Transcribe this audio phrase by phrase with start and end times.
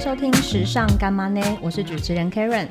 [0.00, 1.42] 收听时尚干妈呢？
[1.60, 2.66] 我是主持人 Karen。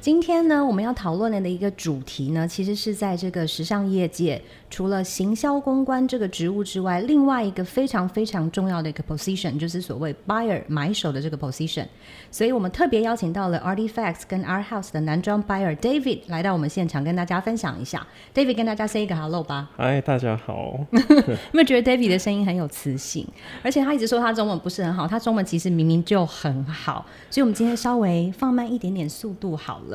[0.00, 4.40] 今天呢，我们要讨论的一个主题呢，其实是在这个时尚业界，
[4.70, 11.84] 除了行销公关这个职务之外，另外一个非常非常重要的一个 position，就是所谓 buyer 买手的这个 position。
[12.30, 18.06] 所以我们特别邀请到了 Artifacts 跟 Art House 的男装 buyer David 来到我们现场，跟大家分享一下。
[18.34, 19.68] David 跟大家 say 一个 hello 吧。
[19.76, 20.80] 嗨，大家好。
[20.92, 23.28] 有没有觉得 David 的声音很有磁性？
[23.62, 27.04] 而且他一直说他中文不是很好，他中文其实明明就很好。
[27.28, 29.89] 所以我们今天稍微放慢一点点速度好了。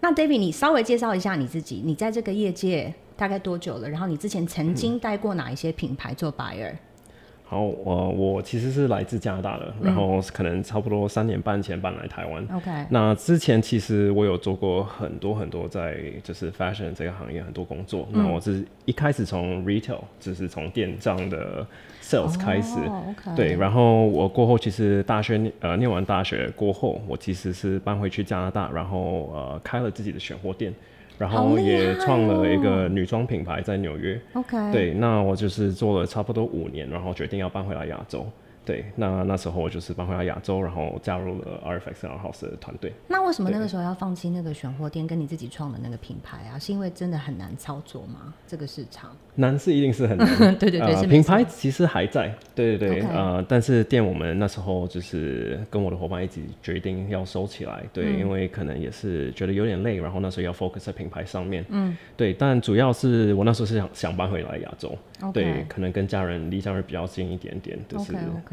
[0.00, 3.88] 那 David，你稍微介绍一下你自己，你在这个业界大概多久了？
[3.88, 6.72] 然后你之前曾经带过哪一些品牌做 buyer？
[7.44, 12.46] 好，我我其实是来自加拿大的，嗯、然后可能差不多三年半前搬来台湾。
[12.54, 18.08] OK，那之前其实我有做过很多很多在就是 fashion 这个行业很多工作。
[18.12, 21.66] 嗯、那我是一开始从 retail，就是从电商的
[22.10, 22.74] sales 开始。
[22.80, 23.36] Oh.
[23.36, 30.74] 对，然后我过后其实大学呃念完大学过后，我其实是搬回去加拿大，然后呃开了自己的选货店。
[31.18, 34.18] 然后也创了一个女装品牌在纽约。
[34.32, 38.26] OK，对，那我就是做了差不多五年，然后决定要搬回来亚洲。
[38.70, 42.92] 对，那那时候我就是搬回来亚洲，然后加入了 Art House 的团队。
[43.08, 46.56] 那为什么那个时候要放弃那个选货店，跟你自己创的那个品牌啊？
[46.56, 48.32] 是因为真的很难操作吗？
[48.46, 50.28] 这个市场难是一定是很难。
[50.56, 52.32] 对对对，呃、品牌其实还在。
[52.54, 57.82] 对对对.呃，但是店我们那时候就是跟我的伙伴一起决定要收起来。
[57.92, 61.64] 对，嗯、因为可能也是觉得有点累，然后那时候要 focus 在品牌上面。
[61.70, 64.96] 嗯，对，但主要是我那时候是想想搬回来亚洲。
[65.34, 67.76] 对，可能跟家人离家人比较近一点点。
[67.88, 68.12] 就是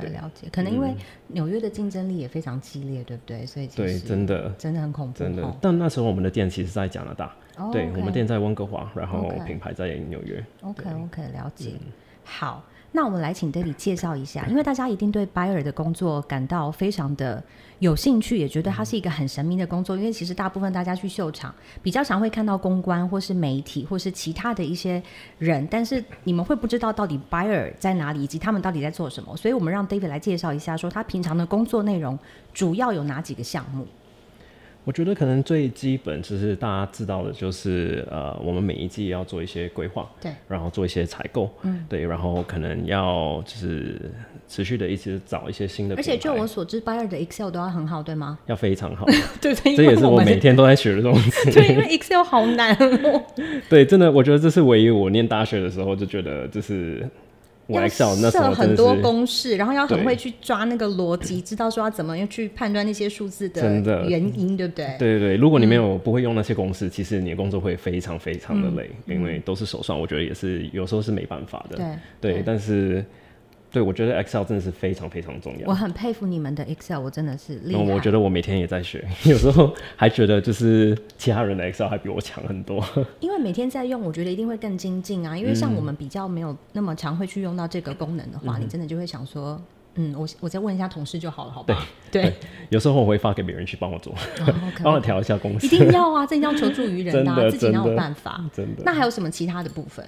[0.09, 0.47] 了解。
[0.52, 0.95] 可能因为
[1.27, 3.45] 纽约的竞争力也非常激烈，对不对？
[3.45, 5.19] 所以对，真的真的很恐怖。
[5.19, 7.72] 真的，但那时候我们的店其实在加拿大，oh.
[7.72, 10.44] 对，我们店在温哥华，然后品牌在纽约。
[10.61, 11.72] OK OK，了解。
[11.73, 11.91] 嗯、
[12.23, 12.63] 好。
[12.93, 17.44] 那我们来请 David 介绍一下，因为大家一定对 buyer 的工作感到非常的
[17.79, 19.95] 有兴趣，也觉得它是一个很神秘的工作。
[19.97, 21.53] 因为其实大部分大家去秀场
[21.84, 25.03] 比较常会看到公关或是媒体或是其他的一些
[25.38, 29.35] 人，但是你们会不知道到底 buyer 在哪里以及他们到底在做什么。
[29.38, 32.17] 所以我们让 David 来介绍一下，说他平常的工作内容
[32.53, 33.85] 主要有哪几个项目。
[34.88, 44.00] 我觉得可能最基本就是大家知道的，就是呃，我们每一季要做一些规划，对，然后做一些采购，嗯，对，然后可能要就是
[44.48, 45.96] 持续的一直找一些新的。
[45.98, 48.40] 而且就我所知，buyer 的 Excel 都要很好，对吗？
[48.46, 49.06] 要非常好，
[49.42, 51.31] 对，这也是我每天都在学的东西。
[51.52, 53.22] 对，因为 Excel 好难哦。
[53.68, 57.06] 对，真的，我觉得这是唯一我念大学的时候就觉得就是。
[57.67, 63.61] 要设很多公式，然后要很会去抓那个逻辑，知道说要怎么样去判断那些数字的
[64.07, 64.85] 原因，对不对？
[64.97, 71.77] 对对对，如果你没有不会用那些公式，其实你的工作会非常非常的累，因为都是手算，我觉得也是有时候是没办法的。
[72.22, 73.03] 对对，但是。
[73.69, 75.67] 对，我觉得 Excel 真的是非常非常重要。
[75.67, 77.83] 我很佩服你们的 Excel，我真的是厉害。
[77.94, 82.83] 我觉得我每天也在学， 有时候还觉得就是其他人的 Excel 还比我强很多。
[83.19, 85.38] 因为每天在用，我觉得一定会更精进啊。
[85.38, 89.61] 因为像我们比较没有那么常会去用到这个功能的话，嗯、你真的就会想说，
[89.95, 91.85] 嗯，我我再问一下同事就好了，好吧？
[92.09, 92.33] 对，对，
[92.69, 94.16] 有时候我会发给别人去帮我做，
[94.81, 95.66] 帮.我调一下公式。
[95.66, 98.41] 一定要啊，这一定要求助于人 的、啊，的自己要有办法。
[98.53, 98.83] 真的。
[98.85, 100.07] 那还有什么其他的部分？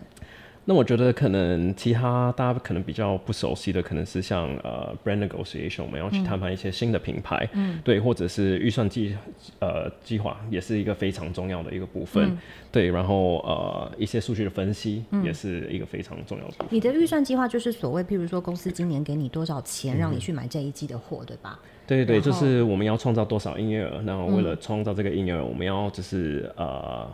[0.66, 9.16] 那我觉得可能其他大家可能比较不熟悉的，可能是像呃 brand negotiation，我们要去谈判一些新的品牌，嗯，对，或者是预算计
[9.60, 12.38] 呃计划也是一个非常重要的一个部分，嗯、
[12.72, 16.68] 对，然后呃一些数据的分析也是一个非常重要的部分。
[16.70, 21.60] 你的预算计划就是所谓，譬如说公司今年给你多少钱，让你去买这一季的货，对吧？
[21.88, 27.08] 对对对，就是我们要创造多少营业额，然后为了创造这个营业额，我们要就是呃。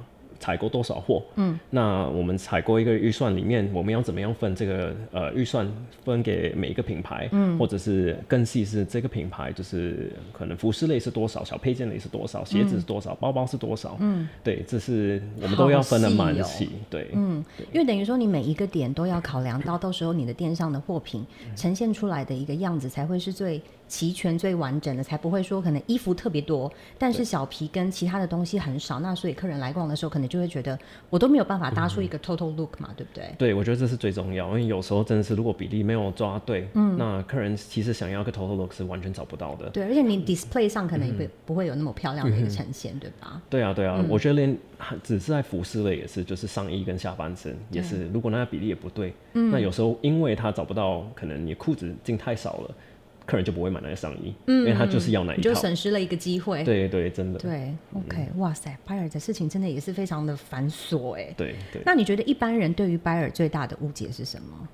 [0.46, 1.24] 采购多少货？
[1.38, 5.68] 嗯，那我们采购一个预算里面，我们要怎么样分这个呃预算
[6.04, 7.28] 分给每一个品牌？
[7.32, 13.98] 嗯，或者是更细是这个品牌就是可能服饰类是多少，小配件类是多少，鞋子是多少，嗯、包包是多少？
[14.00, 16.70] 嗯，对，这是我们都要分的蛮细。
[16.92, 21.26] 对，嗯，因为等于说你每一个点都要考量到，到时候你的店上的货品
[21.56, 23.60] 呈现出来的一个样子才会是最。
[23.88, 30.78] 齐全最完整的，才不会说可能衣服特别多，但是小皮跟其他的东西很少，那所以客人来逛的时候，可能就会觉得
[31.10, 33.36] 我都没有办法搭出一个 total look 嘛，嗯、对不对？
[33.38, 39.70] 对，我觉得这是最重要，因为有时候真的是如果比例没有抓对，嗯，那客人其实想要个 total look 是完全找不到的。
[39.70, 43.42] 对，而且你 display 上可能也不、嗯、不会有那么漂亮的一个呈现，嗯、对吧？
[43.50, 44.58] 对啊，对啊，嗯、我觉得连
[45.04, 52.76] 只是在服饰类也是，就是上衣跟下半身也是，如果那个比例也不对，嗯，那有时候因为他找不到，可能你裤子进太少了。
[53.26, 56.64] 客人就不会买那个上衣，嗯、因为他就是要那一套，就损失了一个机会。
[56.64, 57.40] 对对，真的。
[57.40, 61.34] 对，OK，哇塞，buyer 的事情真的也是非常的繁琐哎。
[61.36, 61.82] 对对。
[61.86, 64.68] 那你觉得一般人对于 buyer 最大的误解是什么？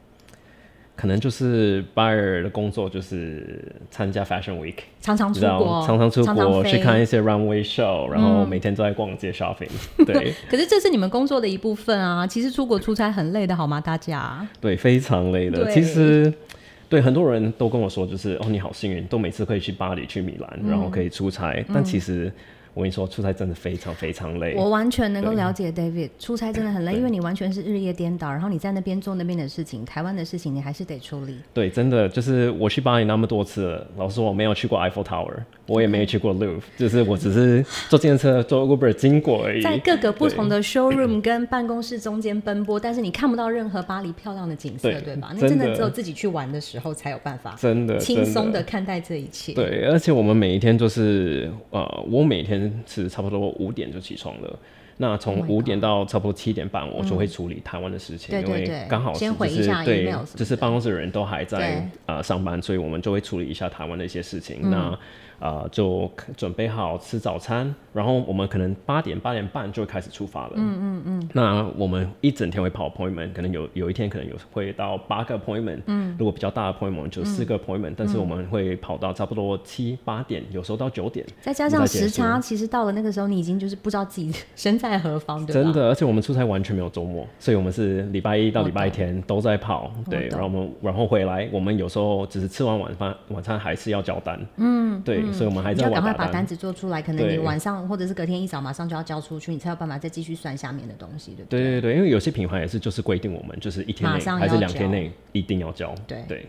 [0.94, 10.06] 可能就是 buyer 的工作就是参加 Fashion Week，常常出国，常常出国去看一些 runway show，然后每天都在逛街 shopping、嗯。
[10.06, 12.28] 对，可是这是你们工作的一部分啊。
[12.28, 13.82] 其实出国出差很累的，好吗？
[13.82, 14.46] 大家？
[14.60, 15.72] 对，非常累的。
[15.72, 16.32] 其实，
[16.92, 21.54] 对很多人都跟我说，就是哦，你好幸运，都每次可以去巴黎、去米兰，然后可以出差。
[21.54, 22.32] 嗯、但其实。
[22.74, 24.56] 我跟你说，出差真的非常非常累。
[24.56, 31.36] 我完全能够了解 David，出差真的很累，因为你完全是日夜颠倒，然后你在那边做那边的事情，台湾的事情你还是得处理。
[31.54, 35.34] 对，真的就是我去巴黎那么多次了，老实说我没有去过 Eiffel Tower，
[35.72, 39.62] 我也没有去过 Louvre，就是我只是坐电车坐 Uber 经过而已。
[39.62, 45.32] 在各个不同的 showroom 跟办公室中间奔波，但是你看不到任何巴黎漂亮的景色，对，对吧？
[45.36, 49.54] 那真的只有自己去玩的时候才有办法，真的轻松的看待这一切。
[49.54, 53.52] 对，而且我们每一天就是呃，我每天是差不多。
[53.62, 54.60] 五点就起床了，
[54.98, 64.60] 那从五点到差不多七点半，我就会处理台湾的事情，嗯、因为刚好是就是对，就是办公室的人都还在呃上班，所以我们就会处理一下台湾的一些事情。
[64.64, 65.00] 嗯、那
[65.42, 70.54] 呃，就准备好吃早餐，然后我们可能八点八点半就会开始出发了。
[70.56, 71.30] 嗯嗯嗯。
[71.34, 75.82] 那我们一整天会跑 appointment，可能有有一天可能有会到八个 appointment。
[75.88, 76.16] 嗯。
[76.20, 81.26] 如果比较大的 appointment 就四个 appointment，嗯，但是我们会跑到差不多七八点，有时候到九点。
[81.42, 85.64] 再加上时差，其实到了那个时候，你已经就是不知道自己 身在何方，对吧？
[85.64, 89.92] 真的，而且我们出差完全没有周末，所以我们是礼拜一到礼拜天都在跑。
[90.08, 94.40] 对，然后我们然后回来，我们有时候只是吃完晚饭，晚餐还是要交单。
[94.58, 95.02] 嗯。
[95.04, 95.31] 对。
[95.34, 101.60] 所以我们还在要赶快把单子做出来，可能你晚上或者是隔天一早马上就要交出去，你才有办法再继续算下面的东西，对不对？
[101.62, 105.94] 对对对，因为有些品牌也是就是规定我们就是一天内还是两天内一定要交。
[106.08, 106.46] 对对，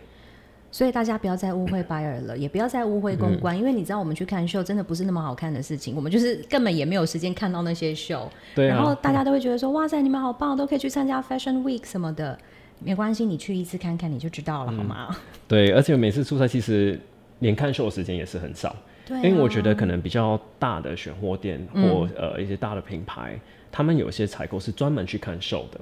[0.71, 8.31] 所以大家不要再误会 buyer 了，也不要再误会公关，嗯，因为你知道我们去看秀真的不是那么好看的事情，我们就是根本也没有时间看到那些秀。
[8.55, 8.77] 对啊。
[8.77, 12.39] 然后大家都会觉得说，哇塞，你们好棒，都可以去参加 Fashion Week 什么的，
[12.79, 15.17] 没关系，你去一次看看你就知道了，嗯，好吗？
[15.47, 16.99] 对，而且每次出差其实
[17.43, 18.75] 连看秀的时间也是很少。
[19.05, 23.39] 对啊，因为我觉得可能比较大的选货店或、嗯、呃一些大的品牌，
[23.71, 25.81] 他们有些采购是专门去看秀的，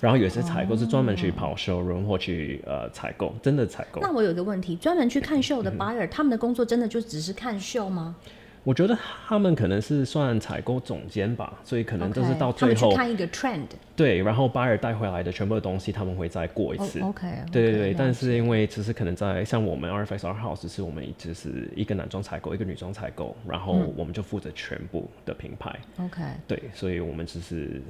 [0.00, 4.00] 然后有些采购是专门去跑 showroom 或去呃采购，真的采购。
[4.00, 8.16] 那我有一个问题，专门去看秀的 buyer，、嗯、他们的工作真的就只是看秀吗？
[8.64, 13.66] 我觉得他们可能是算采购总监吧，所以可能都是到最后、okay, 看一个 trend。
[13.96, 17.00] 对，然后 buyer 带回来的全部的东西，他们会再过一次。
[17.00, 17.26] Oh, OK。
[17.50, 25.76] 对对对，但是因为只是可能在像我们 Art House，是我们只是一个男装采购，一个女装采购，然后我们就负责全部的品牌。
[25.98, 26.40] OK、嗯。
[26.46, 27.82] 对，所以我们只是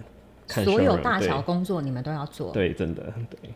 [0.48, 2.50] 看所有大小工作，你们都要做。
[2.50, 3.50] 对，真的对。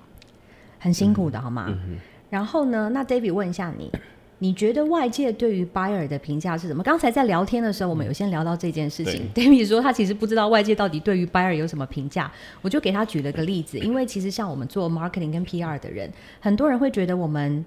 [0.78, 1.66] 很辛苦的，好吗？
[1.68, 1.96] 嗯、
[2.28, 2.90] 然后呢？
[2.92, 3.90] 那 David 问一下你。
[4.38, 6.82] 你觉得外界对于 buyer 的评价是什么？
[6.82, 9.22] 刚才在聊天的时候，我们有先聊到这件事情。
[9.34, 12.30] David 说他其实不知道外界到底对于 buyer 有什么评价，
[12.60, 13.78] 我就给他举了个例子。
[13.78, 17.64] 因为其实像我们做 marketing 跟 PR 的人，很多人会觉得我们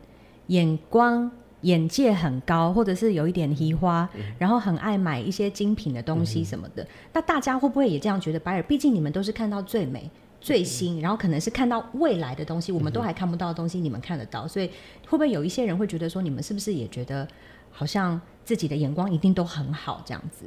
[0.48, 1.30] 眼光
[1.62, 4.07] 眼界很高，或者是有一点移花，
[4.38, 6.88] 然后很爱买一些精品的东西什么的。
[7.12, 8.62] 那大家会不会也这样觉得 buyer？
[8.63, 10.10] 毕竟你们都是看到最美。
[10.41, 14.68] 最新，然后可能是看到未来的东西，我们都还看不到的东西，你们看得到，所以
[15.07, 17.27] 会不会有一些人会觉得说，你们是不是也觉得
[17.71, 20.45] 好像自己的眼光一定都很好这样子？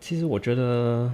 [0.00, 1.12] 其实我觉得。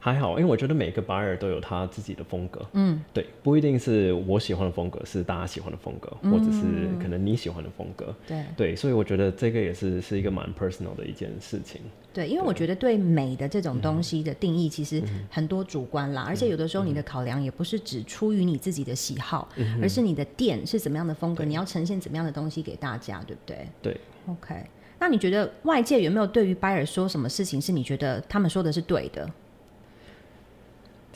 [0.00, 2.64] 还好，因为我觉得每个 buyer 都有他自己的风格。
[2.72, 6.62] 嗯，对，不一定是我喜欢的风格，是大家喜欢的风格，嗯、或者是
[7.02, 8.14] 可能你喜欢的风格。
[8.26, 11.80] 对对，所以我觉得这个也是是一个蛮 personal 的一件事情。
[12.14, 23.68] 对，因为我觉得对美的这种东西的定义其实很多主观啦，嗯、而且有的时候你的考量也不是只出于你自己的喜好，嗯、而是你的店是怎么样的风格，你要呈现怎么样的东西给大家，对不对？
[23.82, 24.00] 对。
[24.28, 24.54] OK，
[24.98, 29.28] 那你觉得外界有没有对于 buyer 说什么事情是你觉得他们说的是对的？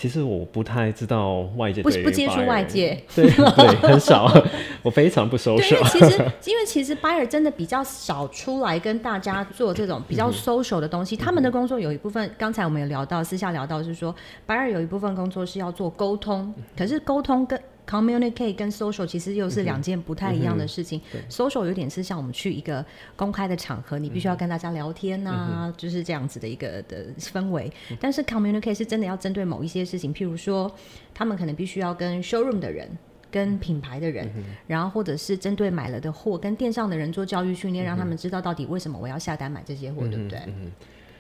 [0.02, 4.28] 其实我不太知道外界不不接触外界， 对对很少，
[4.82, 5.36] 我非常不。
[5.36, 14.12] 因为其实 因为其实 buyer 真的比较少出来跟大家做这种比较 social 的东西，嗯、他们的工作有一部分，刚才我们有聊到，私下聊到是说
[14.44, 17.56] buyer 有一部分工作是要做沟通，可是沟通跟
[17.92, 20.98] communicate 跟 social 其实又是两件不太一样的事情。
[21.12, 22.82] 嗯嗯、social 有点是像我们去一个
[23.14, 27.70] 公开的场合，你必须要跟大家聊天啊，嗯、就是这样子的一个的氛围。
[27.90, 30.74] 嗯、但是 communicate 是真的要针对某一些事情，譬如说，
[31.12, 32.88] 他们可能必须要跟 showroom 的人、
[33.30, 40.40] 跟品牌的人，嗯、然后或者是针对买了的货跟店上的人做教育训练，嗯、让他们知道到底为什么我要下单买这些货，嗯、对不对？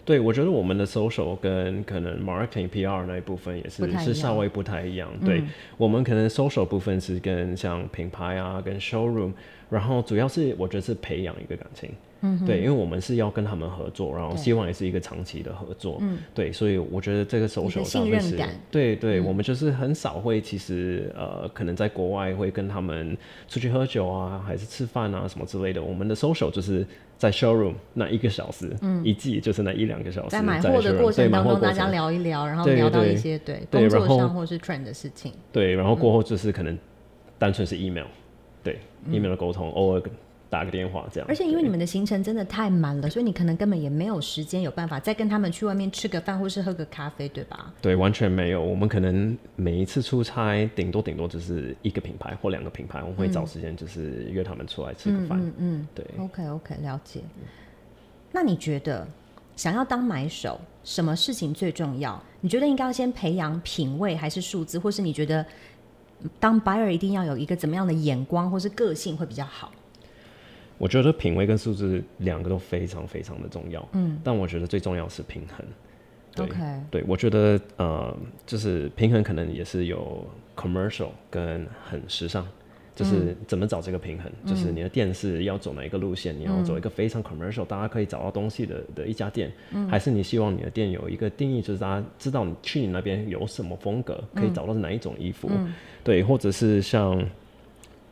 [0.04, 5.08] 对，我觉得我们的 social 跟可能 marketing PR 那一部分也是是稍微不太一样。
[5.24, 9.32] 对，嗯、我们可能 social 部分是跟像品牌啊、跟 showroom，
[9.72, 11.90] 然后主要是我觉得是培养一个感情。
[12.24, 15.98] 嗯，对，因为我们是要跟他们合作，然后希望也是一个长期的合作。
[16.02, 18.38] 嗯，对，所以我觉得这个 social 上面是，
[18.70, 25.82] 对对，我们就是很少会，其实呃，可能在国外会跟他们出去喝酒啊，还是吃饭啊什么之类的。
[25.82, 26.86] 我们的 social 就是
[27.18, 35.32] 在 showroom 那一个小时，嗯，一季就是那一两个小时，在买货的过程当中，大家聊一聊，然后聊到一些对工作上或是 trend 的事情。
[35.50, 36.78] 对，然后过后就是可能
[37.36, 38.06] 单纯是 email，
[38.62, 38.78] 对
[39.10, 40.02] email 的沟通，偶尔。
[40.52, 47.72] 打个电话这样，而且因为你们的行程真的太满了，所以你可能根本也没有时间有办法再跟他们去外面吃个饭或是喝个咖啡，对吧？
[47.80, 48.62] 对，完全没有。
[48.62, 55.40] 我们可能每一次出差，顶多顶多就是一个品牌或两个品牌，我们会找时间就是约他们出来吃个饭。
[55.40, 56.04] 嗯嗯，嗯，对。
[56.18, 57.20] OK OK，了解。
[58.30, 59.08] 那你觉得
[59.56, 62.22] 想要当买手，什么事情最重要？
[62.42, 64.78] 你觉得应该要先培养品味，还是数字？
[64.78, 65.46] 或是你觉得
[66.40, 69.72] 当 buyer 一定要有一个怎么样的眼光或是个性会比较好？
[70.78, 75.64] 我觉得品味跟素质两个都非常非常的重要，嗯，但我觉得最重要是平衡。
[76.34, 76.80] 对，Okay.
[76.90, 80.26] 对，我觉得呃，就是平衡可能也是有
[80.56, 82.44] commercial 跟很时尚，
[82.94, 95.72] 就是怎么找这个平衡，嗯、就是你的店是要走哪一个路线，嗯、你要走一个非常 commercial，大家可以找到东西的的一家店，嗯、还是你希望你的店有一个定义，就是大家知道你去你那边有什么风格，可以找到哪一种衣服，嗯、
[96.04, 97.24] 对，或者是像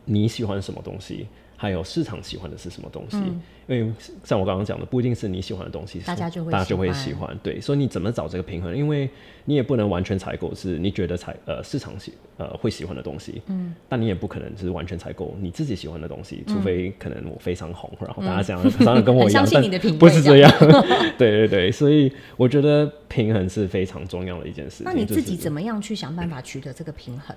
[0.04, 1.26] 你喜欢什么东西。
[1.60, 3.18] 还有市场喜欢的是什么东西？
[3.18, 3.92] 嗯、因为
[4.24, 7.38] 像我刚刚讲的，不一定是你喜欢的东西，大家就会大家就会喜欢。
[7.42, 8.74] 对，所以你怎么找这个平衡？
[8.74, 9.10] 因为
[9.44, 20.50] 你也不能完全采购是你觉得采呃市场喜呃会喜欢的东西，嗯，但你也不可能是完全采购你自己喜欢的东西，嗯、除非可能我非常红，然后大家想常常跟我一样，相信你的品味，不是这样。
[21.18, 24.82] 对对对，所以我觉得平衡是非常重要的一件事。
[24.82, 27.36] 那你自己怎么样去想办法取得这个平衡？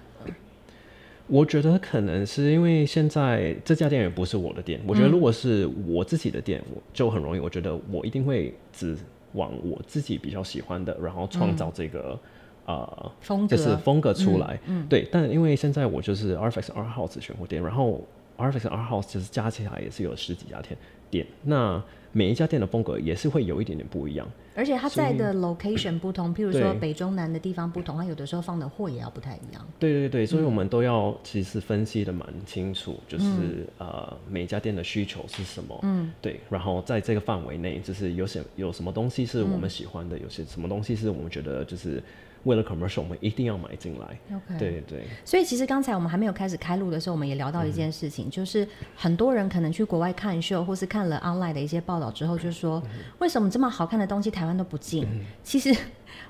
[1.27, 4.79] 我觉得可能是因为现在这家店也不是我的店。
[4.85, 7.39] 我觉得如果是我自己的店，我就很容易。
[7.39, 8.97] 我觉得我一定会只
[9.33, 12.19] 往我自己比较喜欢的，然后创造这个
[12.65, 14.59] 呃风格，就是风格出来。
[14.67, 15.07] 嗯，对。
[15.11, 18.05] 但因为现在我就是 Artifacts Art House 选货店，然后
[18.37, 20.77] Artifacts Art House 其实加起来也是有十几家店
[21.09, 21.25] 店。
[21.43, 21.81] 那
[22.13, 24.25] 每一家店的风格也是会有一点点不一样。
[24.55, 29.67] 而且它在的 location 不同，譬如说北中南的地方不同，它有的时候放的货也要不太一样。
[29.77, 42.01] 对对对，所以我们都要其实分析的蛮清楚，就是、嗯、呃每一家店的需求是什么，嗯，对，然后在这个范围内，就是有些有什么东西是我们喜欢的，嗯、有些什么东西是我们觉得就是。
[42.43, 44.19] 为了 commercial，我们一定要买进来。
[44.35, 44.81] OK，对对。
[44.87, 45.03] 对。
[45.23, 55.05] 所以其实刚才我们还没有开始开录的时候，我们也聊到一件事情，嗯、就是很多人可能去国外看秀，或是看了 online 的一些报道之后，就说、嗯、为什么这么好看的东西台湾都不进？
[55.05, 55.73] 嗯、其实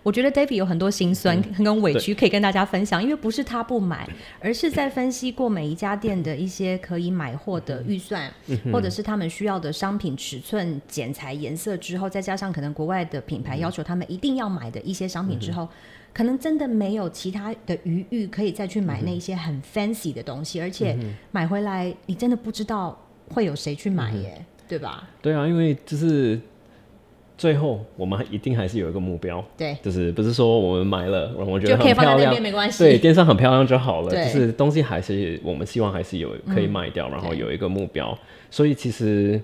[0.03, 4.07] 我觉得 David 有很多心酸跟委屈可以跟大家分享，嗯、因为不是他不买，
[4.39, 15.67] 而是在分析过每一家店的一些可以买货的预算，嗯、或者是他们需要的商品尺寸、剪裁、颜色之后，再加上可能国外的品牌要求他们一定要买的一些商品之后。
[16.13, 20.95] 嗯可能真的没有其他的余裕可以再去买那些很 fancy 的东西，嗯、而且
[21.31, 22.95] 买回来你真的不知道
[23.33, 25.09] 会有谁去买耶，嗯、对吧？
[25.23, 26.39] 对啊，因为就是
[27.35, 38.15] 最后我们一定还是有一个目标，对，就是不是说我们买了，我觉得很漂亮，没关系，对，电商很漂亮就好了，就是东西还是我们希望还是有可以卖掉，嗯、然后有一个目标，
[38.51, 39.41] 所以其实。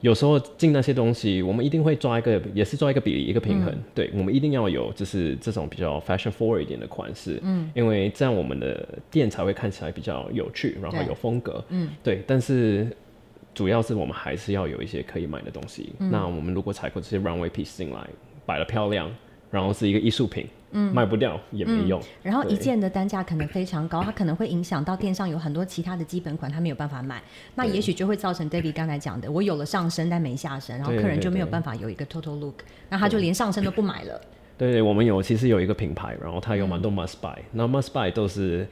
[0.00, 3.72] 有时候进那些东西，我们一定会抓一个，也是抓一个比例，一个平衡。
[3.72, 7.38] 嗯、对，我们一定要有，就是这种比较 fashion forward 一点的款式。
[7.42, 11.62] 嗯，因为这样我们的店才会看起来比较有趣，然后有风格。
[11.68, 12.22] 嗯，对。
[12.26, 12.90] 但是
[13.54, 15.92] 主要是我们还是要有一些可以买的东西。
[15.98, 17.98] 嗯、那我们如果采购这些 runway piece 进来，
[18.46, 19.10] 摆得漂亮，
[19.50, 20.46] 然后是一个艺术品。
[20.72, 22.00] 嗯，卖不掉也没用。
[22.00, 27.20] 嗯、然后一件的单价可能非常高，它可能会影响到店上有很多其他的基本款，它没有办法买。
[27.56, 32.56] 那也许就会造成 David 刚才讲的，我有了上身但没下身，然后客人就没有办法有一个 total look，
[32.88, 34.20] 那他就连上身都不买了。
[34.56, 38.64] 对，对，我们有其实有一个品牌，然后它有蛮多 must buy，那、嗯、must buy 都是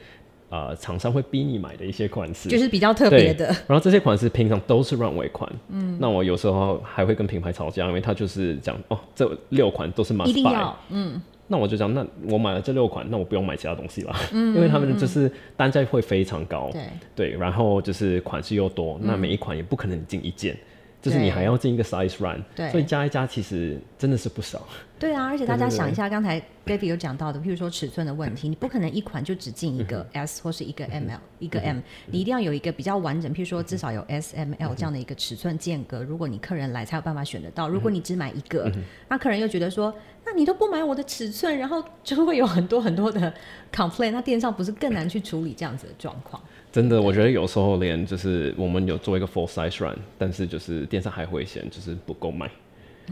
[0.49, 3.47] 呃厂商会逼你买的一些款式，就是比较特别的。
[3.67, 11.21] 然后这些款式平常都是 runway 款，嗯，那我有时候还会跟品牌吵架，因为他就是讲哦，这六款都是 must buy，一定要，嗯。
[11.51, 16.83] 那我就讲，那我买了这六款，那我不用买其他东西了，嗯、 因为他们就是单价会非常高，对，
[17.15, 20.55] 对，然后就是款式又多，嗯、那每一款也不可能进一件，
[21.01, 24.61] 就是你还要进一个 size run，对，所以加一加其实真的是不少。
[24.99, 37.69] 对啊，而且大家想一下，刚才 David 有讲到的，譬如说尺寸的问题， 你不可能一款就只进一个 S 或是一个 ML，一个 M，你一定要有一个比较完整，譬如说至少有 S、ML 这样的一个尺寸间隔，如果你客人来才有办法选得到。
[37.69, 38.69] 如果你只买一个，
[39.07, 39.93] 那客人又觉得说，
[40.25, 43.33] 那你都不买我的尺寸，然后就会有很多很多的
[43.73, 46.41] complaint，那电商不是更难去处理这样子的状况？
[46.73, 52.51] 真的，我觉得有时候连就是我们有做一个 full size run，但是就是电商还会嫌就是不够卖。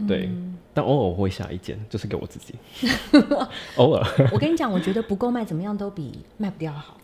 [0.06, 0.30] 对，
[0.72, 2.54] 但偶尔会下一件，就是给我自己。
[3.76, 6.96] 偶尔，我跟你讲，我觉得不够卖，怎么样都比卖不掉好。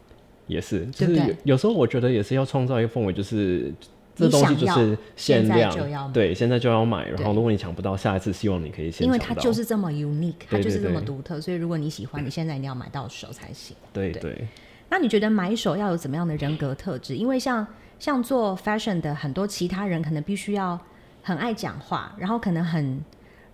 [0.46, 3.72] 也是，就是有，有时候我觉得也是要创造一个氛围，就是
[4.14, 7.08] 这东西就是限量，对，现在就要买。
[7.08, 9.06] 然后如果你抢不到，下一次希望你可以先。
[9.06, 13.74] 因为它就是这么 unique，它就是这么独特，所以如果你喜欢，你现在一定要买到手才行。
[13.92, 14.46] 对对。
[14.90, 17.16] 那你觉得买手要有怎么样的人格特质？
[17.16, 17.66] 因为像
[17.98, 20.78] 像做 fashion 的很多其他人，可能必须要。
[21.26, 23.02] 很爱讲话，然后可能很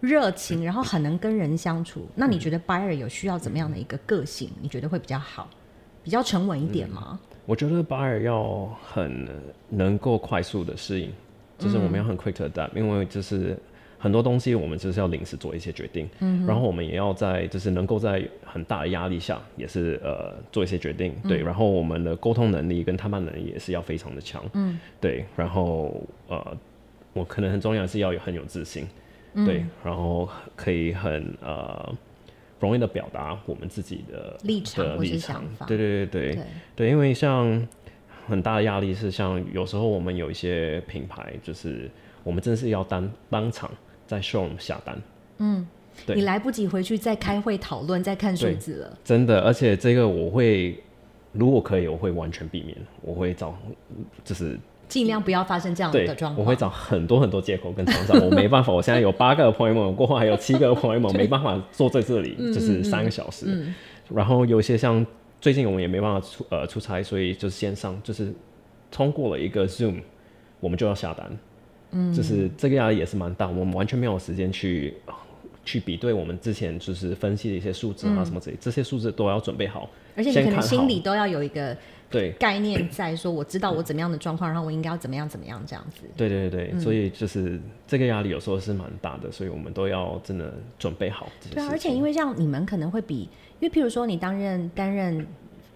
[0.01, 2.09] 热情，然后很能跟人相处。
[2.17, 4.51] 那你觉得 buyer 有需要怎么样的一个个性？
[4.61, 5.49] 你觉得会比较好，
[6.03, 7.17] 比较沉稳一点吗？
[7.23, 9.29] 嗯，我觉得 buyer 要很
[9.69, 11.13] 能够快速的适应，
[11.59, 13.57] 就是我们要很 quick to adapt，因为就是
[13.99, 26.57] 很多东西我们就是要临时做一些决定，嗯，然后我们也要在就是能够在很大的压力下也是呃做一些决定，对，然后我们的沟通能力跟谈判能力也是要非常的强，嗯，对，然后呃。
[27.13, 28.87] 我可能很重要的是要有很有自信，
[29.35, 31.93] 嗯、对，然后可以很呃
[32.61, 36.35] 容易的表达我们自己的立场的立场，想法，对对对对。
[36.35, 36.45] 对，
[36.77, 37.67] 对，因为像
[38.29, 41.91] 很大的压力是像有时候我们有一些品牌，就是
[42.23, 43.71] 我们真的是要当当场
[44.07, 44.97] 在 showroom 下单，
[45.39, 45.67] 嗯，
[46.07, 50.79] 对，你来不及回去再开会讨论再看数字了，真的，而且这个我会
[51.33, 53.57] 如果可以，我会完全避免，我会找
[54.23, 54.57] 就是。
[54.91, 56.45] 尽量不要发生这样的状况。
[56.45, 58.73] 我会找很多很多借口跟厂商，我没办法。
[58.73, 63.47] 我现在有八个 appointment，过后还有七个 appointment，没办法坐在这里， 就是三个小时。
[63.47, 63.75] 嗯嗯、
[64.13, 65.07] 然后有些像
[65.41, 68.35] 最近我们也没办法出呃出差，所以就是线上，就是
[68.91, 70.03] 通过了一个 Zoom，
[70.59, 71.39] 我们就要下单。
[71.93, 74.95] 嗯，就是这个压力也是蛮大，我们完全没有时间去
[75.65, 81.77] 去比对我们之前就是分析的一些数字啊什么之类，嗯、这些数字都要准备好，而且你可能心里都要有一个。
[82.11, 86.03] 对概念在说，我知道我怎么样的状况，然后我应该要怎么样怎么样这样子。
[86.17, 91.29] 对对对，嗯、所以就是这个压力有时候是蛮大的，所以我们都要真的准备好。
[91.51, 93.29] 对啊，而且因为像你们可能会比，
[93.61, 95.25] 因为譬如说你担任担任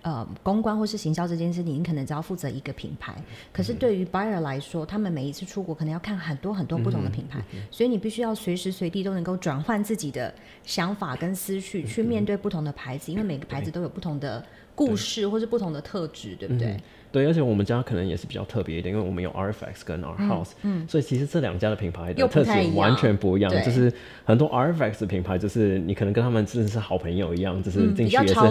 [0.05, 3.13] 呃公关或是行销这件事情，你可能只要负责一个品牌，
[3.53, 14.45] 可是对于 buyer 来说，他们每一次出国可能要看很多很多不同的品牌，嗯、所以你必须要随时随地都能够转换自己的想法跟思绪去面对不同的牌子，因为每个牌子都有不同的。
[14.77, 16.77] 故事或是不同的特质，对不对？
[17.15, 23.53] 嗯对，而且我们家可能也是比较特别一点，因为我们有 RFX 跟 R House，嗯，所以其实这两家的品牌的特质完全不一样。
[23.65, 23.93] 就是
[24.25, 28.51] 很多 RFX 的品牌，就是你可能跟他们真的是好朋友一样，就是进去也是很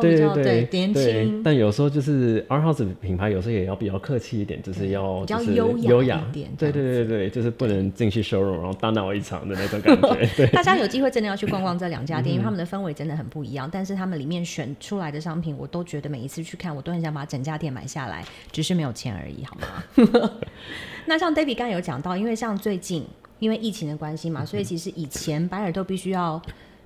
[0.00, 1.42] 对对对年轻。
[1.44, 6.50] 但有时候就是 Arhaus 的品牌，有时候也要比较客气一点，就是要比较优雅一点。
[6.56, 10.26] 对对对对，就是不能进去 showroom 然后大闹一场的那种感觉。
[10.34, 13.68] 对，大家有机会真的要去逛逛这两家店，因为他们的氛围真的很不一样。
[13.70, 17.81] 但是他们里面选出来的商品，我都觉得每一次去看，我都很想把整家店买。
[17.82, 20.32] 买下来，只是没有钱而已，好吗？
[21.06, 23.04] 那像 David 刚有讲到，因为像最近
[23.40, 26.40] 因为疫情的关系嘛，所以其实以前 buyer 都必须要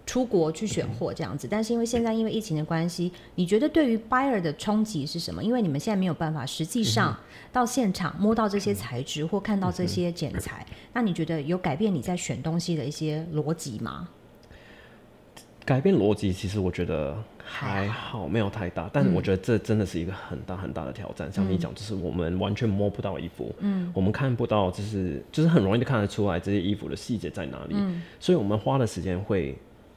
[0.06, 5.44] 出国去选货这样子，但是因为现在因为疫情的关系，你觉得对于 buyer 的冲击是什么？
[5.44, 7.14] 因为你们现在没有办法实际上
[7.52, 14.08] 到现场摸到这些材质或看到这些剪裁，那你觉得有改变你在选东西的一些逻辑吗？
[15.66, 18.90] 改变逻辑，其实我觉得还好，没有太大。
[18.92, 21.28] 但是我觉得这真的是一个很大很大的挑战。
[21.28, 27.74] 嗯、像你讲，就是我们完全摸不到衣服，嗯，我们看不到，就是就是很容易就看得出来这些衣服的细节在哪里。
[27.76, 29.56] 嗯，所以我们花的时间会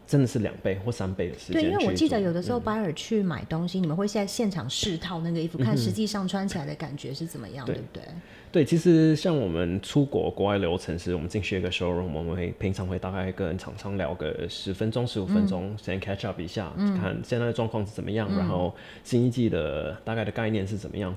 [0.10, 1.62] 真的是两倍或三倍的时间。
[1.62, 8.04] 对，因为我记得有的时候 buyer 去买东西，嗯、你们会在现场试套那个衣服，看实际上穿起来的感觉是怎么样，嗯、对不对？
[8.52, 21.16] 对，其实像我们出国国外流程是，我们进去一个 showroom，我们会平常会大概跟厂商聊个十分钟、十五分钟，先 catch up 一下，嗯、看现在的状况是怎么样，嗯、然后新一季的大概的概念是怎么样，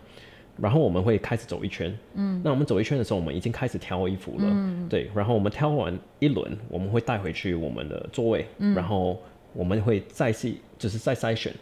[0.61, 1.97] 然后我们会开始走一圈。
[2.15, 4.45] 嗯，那我们走一圈的时候，我们已经开始挑衣服了。
[4.47, 9.21] 嗯，对，然后我们挑完一轮，我们会带回去我们的座位，嗯、然后
[9.53, 11.53] 我们会再细，就是再筛选。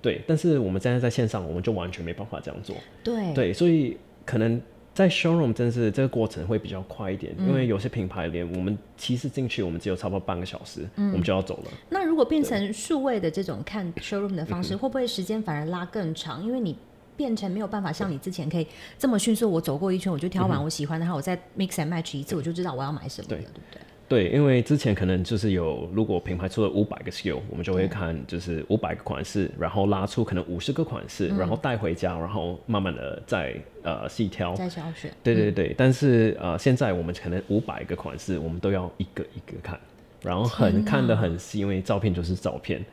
[0.00, 2.76] 对，但是我们现在在线上，我们就完全没办法这样做。
[3.04, 4.60] 对，对，所以可能。
[4.94, 11.70] 在 showroom 真是这个过程会比较快一点，嗯、因为有些品牌连我们其实进去，我们只有差不多半个小时，嗯、我们就要走了。
[11.88, 16.44] 那如果变成数位的这种看 showroom 的方式，会不会时间反而拉更长？
[16.44, 16.76] 因为你
[17.22, 18.66] 变成没有办法像你之前可以
[18.98, 23.80] 这么迅速，我走过一圈我就挑完我喜欢的，然后我再 mix and match 一次，我就知道我要买什么了，对，对不对？
[24.08, 33.54] 对，因为之前可能就是有，如果品牌出了五百个 SKU，我们就会看就是五百个款式，然后拉出可能五十个款式，嗯、然后带回家，然后慢慢的再
[33.84, 35.10] 呃细挑，再挑选。
[35.22, 39.78] 对对对，嗯、但是呃现在我们可能五百个款式，我们都要一个一个看，
[40.22, 42.84] 然后很看得很细，因为照片就是照片。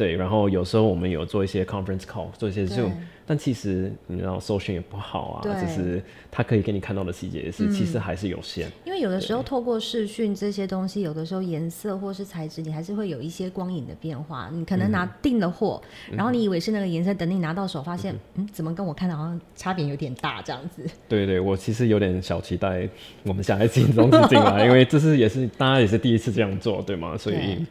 [0.00, 2.90] 对，然后有时候我们有做一些 conference call，做一些 zoom，
[3.26, 8.66] 但其实你知道搜寻也不好啊，就是他可以给你看到的细节也是，嗯、其实还是有限。
[8.86, 14.48] 因为有的时候透过视讯这些东西，有的时候颜色或是材质，你还是会有一些光影的变化。
[14.50, 15.78] 你可能拿订了货，
[16.10, 20.82] 嗯、然后你以为是那个颜色，等你拿到手发现，嗯，嗯，怎么跟我看的好像差别有点大这样子？
[21.06, 22.88] 对对，我其实有点小期待
[23.24, 27.18] 我们下一季东西进来， 因为这是也是大家也是第一次这样做，对吗？
[27.18, 27.66] 所以。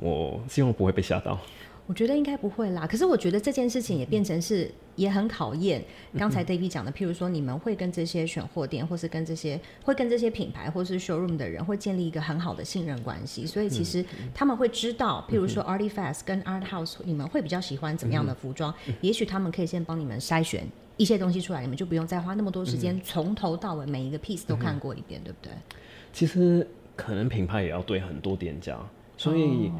[0.00, 1.38] 我希望不会被吓到。
[1.86, 2.86] 我觉得应该不会啦。
[2.86, 5.82] 可是我觉得这件事情也变成是也很考验
[6.16, 13.44] 刚才 David 讲的，譬如说你们会跟这些选货店，或是跟这些会跟这些品牌，或是 showroom 的人，会建立一个很好的信任关系。
[13.44, 18.72] 所以其实他们会知道，譬如说 Artifacts 跟 Art House，你们会比较喜欢怎么样的服装？
[19.00, 20.64] 也许他们可以先帮你们筛选
[20.96, 25.50] 一些东西出来，你们就不用再花那么多时间从头到尾每一个 piece 都看过一遍，对不对？
[26.12, 28.78] 其实可能品牌也要对很多店家。
[29.20, 29.70] 所以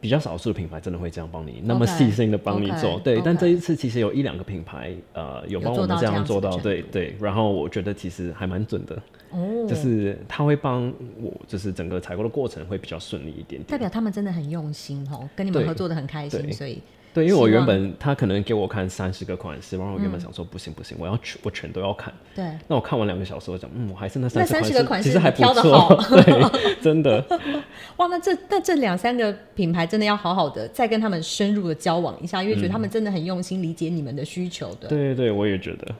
[0.00, 3.20] 比较少数的品牌真的会这样帮你，那么细心的帮你做对。
[3.24, 7.16] 但这一次其实有一两个品牌，呃，有帮我们这样做到，对对。
[7.20, 9.00] 然后我觉得其实还蛮准的，
[9.30, 13.64] 哦，就是他会帮我，就是整个采购的过程会比较顺利一点点。
[13.64, 16.82] 代表他们真的很用心哦，跟你们合作的很开心，所以。
[17.16, 22.12] 对，因为我原本他可能给我看三十个款式，然后我原本想说不行不行，我要全我全都要看。
[22.34, 22.44] 对。
[22.68, 25.96] 那我看完两个小时，我讲嗯，我还是那三十个款式其实还不错。
[26.22, 27.24] 对，真的。
[27.96, 34.86] 哇，那这那这两三个品牌真的要好好的再跟他们深入的交往一下，因为觉得他们真的很用心理解你们的需求的。
[34.88, 35.94] 对对对，我也觉得。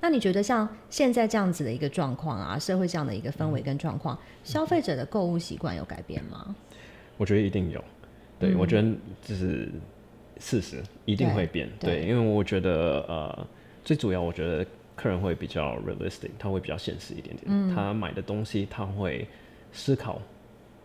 [0.00, 6.54] 那你觉得像现在这样子的一个状况啊，社会这样的一个氛围跟状况，消费者的购物习惯有改变吗？
[7.16, 7.82] 我觉得一定有。
[8.38, 8.88] 对，我觉得
[9.26, 9.68] 就是。
[10.42, 13.46] 事实一定会变，对，对，因为我觉得呃，
[13.84, 17.42] 最主要我觉得客人会比较 realistic，他会比较现实一点点。
[17.46, 19.24] 嗯，他买的东西他会
[19.72, 20.20] 思考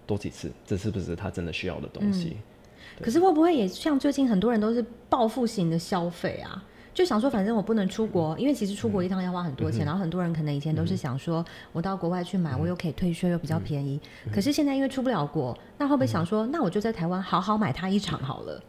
[0.05, 2.37] 多几次，这是不是他真的需要的东西？
[2.37, 6.63] 嗯、可是会不会也像最近很多人都是报复型的消费啊？
[6.93, 13.99] 就想说反正我不能出国，嗯、因为其实出国一趟要花很多钱，嗯、然后很多人可能以前都是想说我到国外去买，嗯、我又可以退税又比较便宜。
[14.25, 18.63] 嗯、可是现在因为出不了国，那会不会想说，嗯、那我就在台湾好好买它一场好了？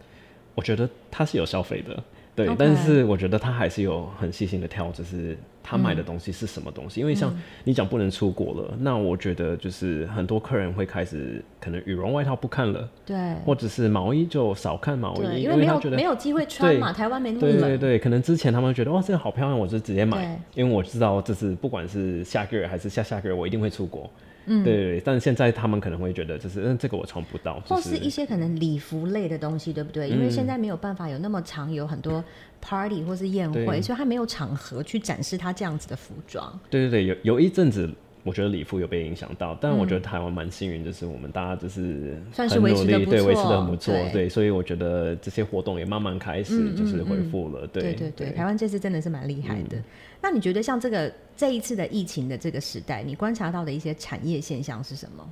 [0.58, 2.02] 我觉得他是有消费的，
[2.34, 6.98] 对.但是我觉得他还是有很细心的挑，就是他买的东西是什么东西。
[6.98, 17.60] 嗯、因为像你讲不能出国了，嗯、那我觉得就是很多客人会开始可能羽绒外套不看了，对，或者是毛衣就少看毛衣，因为没有没有机会穿嘛，台湾没那么冷。
[17.60, 24.10] 对对对，可能之前他们觉得哇这个好漂亮，我就直接买，因为我知道这是不管是下个月还是下下个月，我一定会出国。
[24.48, 30.08] 嗯，对，但是现在他们可能会觉得，就是嗯，这个我穿不到，或是一些可能礼服类的东西，对不对？
[30.08, 32.24] 嗯、因为现在没有办法有那么长，有很多
[32.61, 36.58] party 或是宴会，所以他没有场合去展示他这样子的服装。
[36.70, 37.88] 对对对，有有一阵子。
[38.24, 49.78] 我觉得礼服有被影响到，但我觉得台湾蛮幸运，就是我们大家就是很努力，对，维持的很不错，对，所以我觉得这些活动也慢慢开始就是恢复了，对对对，台湾这次真的是蛮厉害的。
[50.20, 55.26] 那你觉得像这个这一次的疫情的这个时代，你观察到的一些产业现象是什么？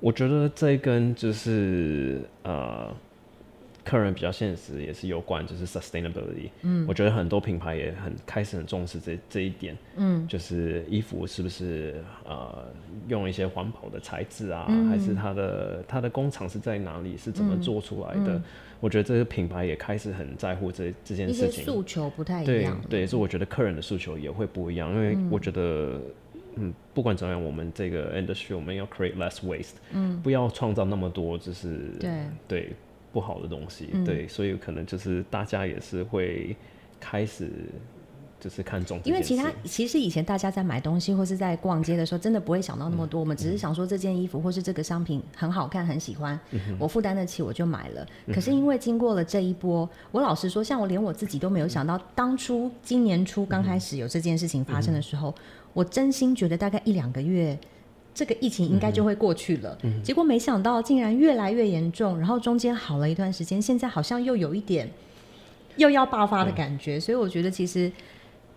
[0.00, 2.92] 我觉得这跟就是呃。
[3.82, 6.50] 客人比较现实，也是有关就是 sustainability。
[6.60, 9.76] 嗯，我觉得很多品牌也很开始很重视这这一点。
[9.96, 12.66] 嗯，就是衣服是不是呃
[13.08, 18.34] 用一些环保的材质啊，嗯、还是它的它的工厂是在哪里，是怎么做出来的？
[18.34, 18.42] 嗯嗯、
[18.80, 21.64] 我觉得这个品牌也开始很在乎这这件事情。
[21.64, 22.80] 诉求不太一样。
[22.88, 26.00] 对对，所以我觉得客人的诉求也会不一样，因为我觉得
[26.56, 29.74] 嗯，不管怎样，我们这个 industry 我们要 create less waste。
[29.92, 32.10] 嗯，不要创造那么多，就是对
[32.48, 32.60] 对。
[32.60, 32.72] 对
[33.12, 36.54] 不好的东西，嗯、对，所以可能就是大家也是会
[37.00, 37.50] 开始
[38.40, 48.06] 就是看重，因为其他其实以前大家在买东西或是在逛街的时候，真的不会想到那么多，嗯、我们只是想说这件衣服或是这个商品很好看，很喜欢，嗯、我负担得起，我就买了。
[48.32, 55.34] 可是因为经过了这一波，我老实说，像我连我自己都没有想到，当初今年初刚开始有这件事情发生的时候，嗯、
[55.74, 57.58] 我真心觉得大概一两个月。
[58.12, 64.90] 这个疫情应该就会过去了，嗯、结果没想到竟然越来越严重，然后中间好了一段时间，现在好像又有一点
[65.76, 67.90] 又要爆发的感觉，嗯、所以我觉得其实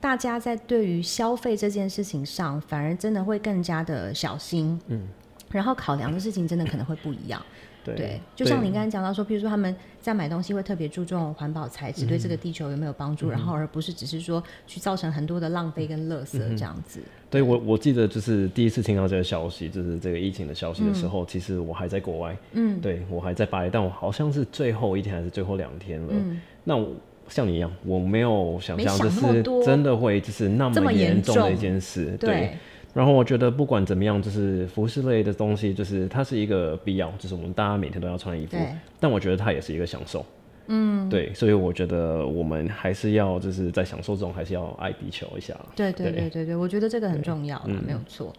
[0.04, 5.08] 大家在对于消费这件事情上，反而真的会更加的小心，嗯，
[5.50, 7.42] 然后考量的事情真的可能会不一样。
[7.86, 17.00] 对，对，就像你刚才讲到说，譬如说他们在买东西会特别注重环保材质、嗯、对这个地球有没有帮助、嗯，然后而不是只是说去造成很多的浪费跟垃圾这样子。
[17.00, 26.08] 嗯、对，对我我记得就是第一次听到这个消息，就是这个疫情的消息的时候，嗯、其实我还在国外，嗯，对我还在巴黎，但我好像是最后一天还是最后两天了。
[26.12, 26.94] 嗯、那我
[27.34, 32.30] 像你一样，我没有想象就是真的会就是那么严重的一件事，对。
[32.30, 32.58] 对
[32.94, 38.56] 然后我觉得不管怎么样，就是服饰类的东西，就是它是一个必要，就是我们大家每天都要穿衣服。
[39.00, 40.24] 但我觉得它也是一个享受。
[40.68, 41.10] 嗯。
[41.10, 45.60] 对，所以我觉得我们还是要就是在享受中，还是要爱地球一下。
[45.76, 48.32] 对对对对对，我觉得这个很重要，没有错。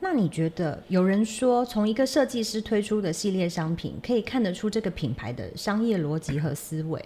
[0.00, 7.02] 那你觉得有人说，从一个设计师推出的系列商品，可以看得出这个品牌的商业逻辑和思维？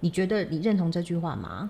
[0.00, 1.68] 你觉得你认同这句话吗？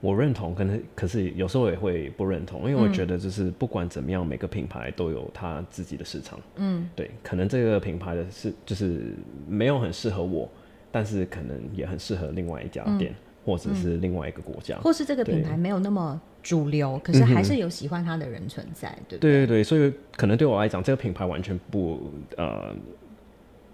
[0.00, 6.38] 我认同，可能可是有时候也会不认同，因为我觉得就是不管怎么样，嗯、每个品牌都有它自己的市场。
[6.56, 9.14] 嗯，对，可能这个品牌的是就是
[9.48, 10.46] 没有很适合我，
[10.92, 19.30] 但是可能也很适合另外一家店，嗯、或者是另外一个国家，或是这个品牌没有那么主流，可是还是有喜欢它的人存在，对不对？
[19.32, 22.74] 对对对，所以可能对我来讲，这个品牌完全不呃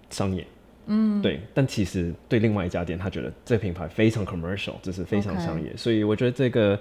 [0.09, 0.47] 商业。
[0.93, 6.77] 嗯，对，但其实对另外一家店，他觉得这个品牌非常 commercial，就是非常商业.所以我觉得这个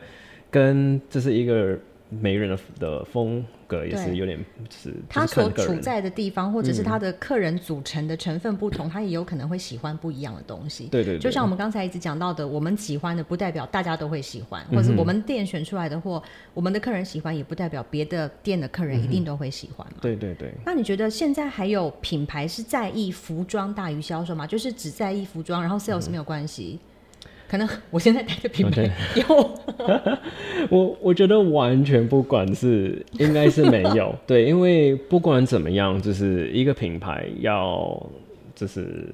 [0.51, 1.79] 跟这是一个
[2.11, 3.87] 每个人的的风格。
[3.87, 4.37] 也是有点
[4.69, 10.87] 是他所处在的地方，或者是他的客人组成的成分不同，嗯，他也有可能会喜欢不一样的东西。
[10.87, 16.21] 对对，对，就像我们刚才一直讲到的，我们喜欢的不代表大家都会喜欢，或者我们店选出来的货，
[16.53, 19.99] 我们的客人喜欢，也不代表别的店的客人一定都会喜欢嘛。
[20.01, 20.53] 对对对。
[20.67, 24.45] 那你觉得现在还有品牌是在意服装大于销售吗？
[24.45, 26.81] 就是只在意服装，然后 sales 没有关系？
[27.51, 29.27] 嗯可能我现在带的品牌有.
[30.71, 34.15] 我我觉得完全不管是应该是没有。
[34.25, 38.09] 对，因为不管怎么样，就是一个品牌要
[38.55, 39.13] 就是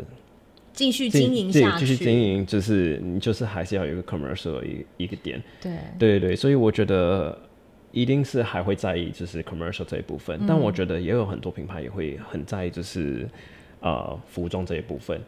[0.75, 5.73] 继续经营下去，继续经营就是你就是还是要有一个 commercial 一一个点，对。
[5.99, 7.39] 对对，所以我觉得
[7.91, 13.27] 一定是还会在意就是 commercial 这一部分，嗯、但我觉得也有很多品牌也会很在意就是
[13.81, 15.19] 呃服装这一部分。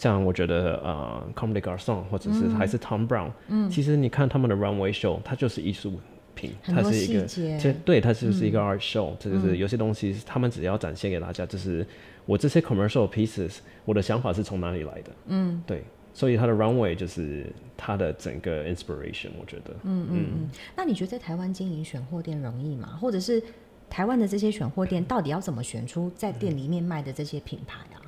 [0.00, 6.00] 像我觉得呃，Comme des Garçons 或者是还是 Thom Browne，嗯，其实你看他们的 runway show，它就是艺术
[6.34, 11.86] 品，它是一个，其对，它就是一个 art show，这、嗯、就是有些东西他们只要展现给大家，就是
[12.24, 15.84] 我这些 commercial pieces，我的想法是从哪里来的，嗯，对，
[16.14, 20.50] 所以它的 runway 就是它的整个 inspiration，我觉得，嗯嗯嗯。
[20.74, 22.96] 那你觉得在台湾经营选货店容易吗？
[22.98, 23.42] 或者是
[23.90, 27.99] 台湾的这些选货店到底要怎么选出在店里面卖的这些品牌啊？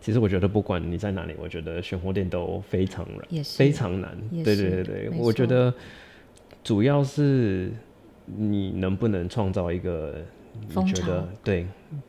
[0.00, 4.16] 其实我觉得，不管你在哪里，我觉得选货店都非常难，非常难。
[4.44, 5.72] 对对对对，我觉得
[6.62, 7.72] 主要是
[8.24, 10.24] 你能不能创造一个
[10.74, 11.66] 你觉得对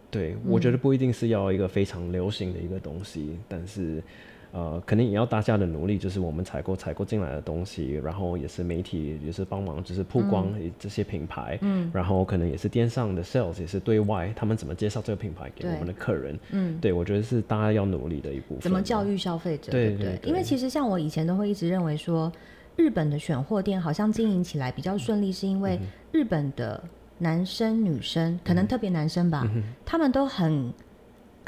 [0.09, 4.03] 对，我觉得不一定是要一个非常流行的一个东西，嗯、但是。
[4.51, 18.61] 呃，肯定也要大家的努力，就是我们采购采购进来的东西，然后也是媒体也是帮忙，就是曝光这些品牌，嗯，然后可能也是电商的 sales 也是对外，他们怎么介绍这个品牌给我们的客人，嗯，对，我觉得是大家要努力的一部分。
[18.61, 19.71] 怎么教育消费者？
[19.71, 22.31] 对对，因为其实像我以前都会一直认为说，
[22.75, 25.79] 日本的选货店好像经营起来比较顺利，是因为
[26.11, 26.83] 日本的
[27.19, 30.73] 男生女生，嗯、可能特别男生吧，嗯、他们都很。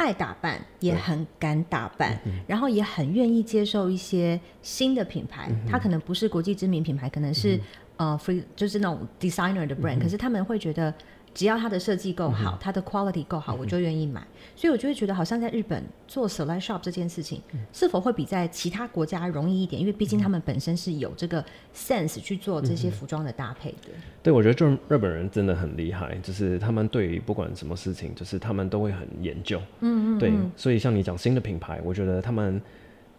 [0.02, 5.48] 爱打扮，也很敢打扮，嗯、然后也很愿意接受一些新的品牌。
[5.70, 7.56] 它、嗯、可能不是国际知名品牌，可能是、
[7.98, 10.00] 嗯、呃，free 就是那种 designer 的 brand、嗯。
[10.00, 10.92] 可是他们会觉得。
[11.34, 14.26] 只要它的设计够好，它、嗯、的 quality 够好，嗯、我就愿意买。
[14.56, 19.80] 所以我就会觉得，好像在日本做 select shop 这件事情、嗯，是否会比在其他国家容易一点？
[19.82, 21.44] 因为毕竟他们本身是有这个
[21.76, 23.90] sense 去做这些服装的搭配的。
[23.96, 29.60] 嗯、对，我觉得就日本人真的很厉害，就是他们对于不管什么事情，就是他们都会很研究。
[29.80, 30.20] 嗯嗯。
[30.20, 32.62] 对，所以像你讲新的品牌，我觉得他们。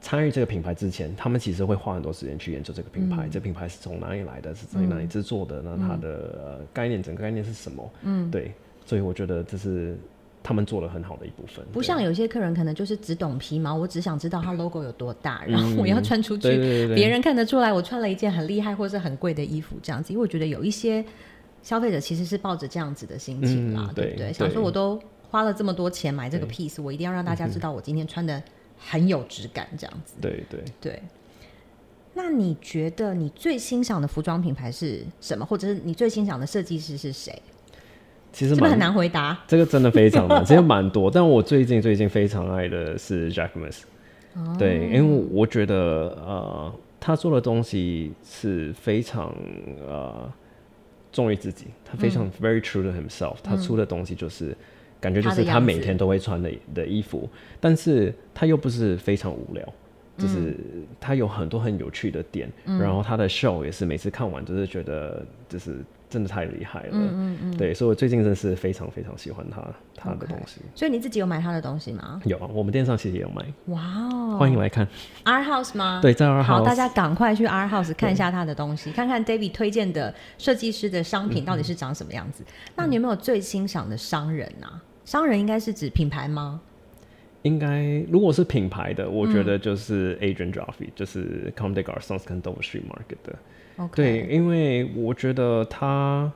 [0.03, 3.27] 参与这个品牌之前，他们其实会花很多时间去研究这个品牌。
[3.27, 4.53] 嗯、这品牌是从哪里来的？
[4.55, 5.63] 是在哪里制作的？
[5.63, 6.09] 那、嗯、它的、
[6.45, 7.89] 呃、概念，整个概念是什么？
[8.03, 8.53] 嗯，对。
[8.85, 9.97] 所以我觉得这是
[10.43, 11.65] 他们做了很好的一部分。
[11.73, 16.49] 不像有些客人可能就是只懂皮毛，我只想知道它 logo 有多大，然后我要穿出去，
[16.97, 20.13] 别人看得出来我穿了一件很厉害或是很贵的衣服这样子。
[20.13, 21.05] 因为我觉得有一些
[21.63, 24.33] 消费者其实是抱着这样子的心情啦，嗯、对不对，对？
[24.33, 28.43] 想说我都花了这么多钱买这个 piece，我一定要让大家知道我今天穿的。
[28.89, 30.15] 很有质感，这样子。
[30.21, 31.03] 对对对。
[32.15, 35.47] 那你觉得你最欣赏的服装品牌是什么？
[35.47, 37.41] 或者是你最欣赏的设计师是谁？
[38.33, 39.39] 其实蛮很难回答。
[39.47, 41.11] 这个真的非常难，其实蛮多。
[41.11, 43.83] 但我最近最近非常爱的是 Jacquemus。
[44.35, 44.55] 哦。
[44.59, 45.75] 对，因为我觉得
[46.27, 49.35] 呃，他做的东西是非常
[49.89, 50.31] 呃
[51.11, 53.43] 忠于自己，他非常 very true to himself，嗯。
[53.43, 54.57] 他出的东西就是。
[55.03, 57.29] 感觉就是他每天都会穿的的衣服，
[57.61, 59.63] 但是他又不是非常无聊，
[60.17, 60.57] 就是
[60.99, 65.85] 他有很多很有趣的点，嗯、然后他的 show 也是每次看完就是觉得就是。
[66.13, 69.63] 真的太厉害了，嗯嗯嗯，对，所以我最近真的是非常非常喜欢他
[69.97, 70.61] 他的东西。
[70.61, 70.79] Okay.
[70.79, 72.21] 所以你自己有买他的东西吗？
[72.27, 73.43] 有啊，我们店上其实也有卖。
[73.69, 74.87] 哇哦，欢迎来看
[75.25, 76.01] Art House 吗？
[76.03, 76.45] 对，在 Art House。
[76.45, 82.43] 好，大家赶快去 Art House 看一下他的东西，看看 David 推荐的设计师的商品到底是长什么样子。
[82.43, 84.83] 嗯、那你有没有最欣赏的商人啊？
[85.05, 86.61] 商人应该是指品牌吗？
[87.43, 93.89] 应该，如果是品牌的，我觉得就是 Adrian Joffe，、嗯、就是 Comme des Garçons 跟 Dover Street Market 的。
[93.95, 96.33] 对，因为我觉得他。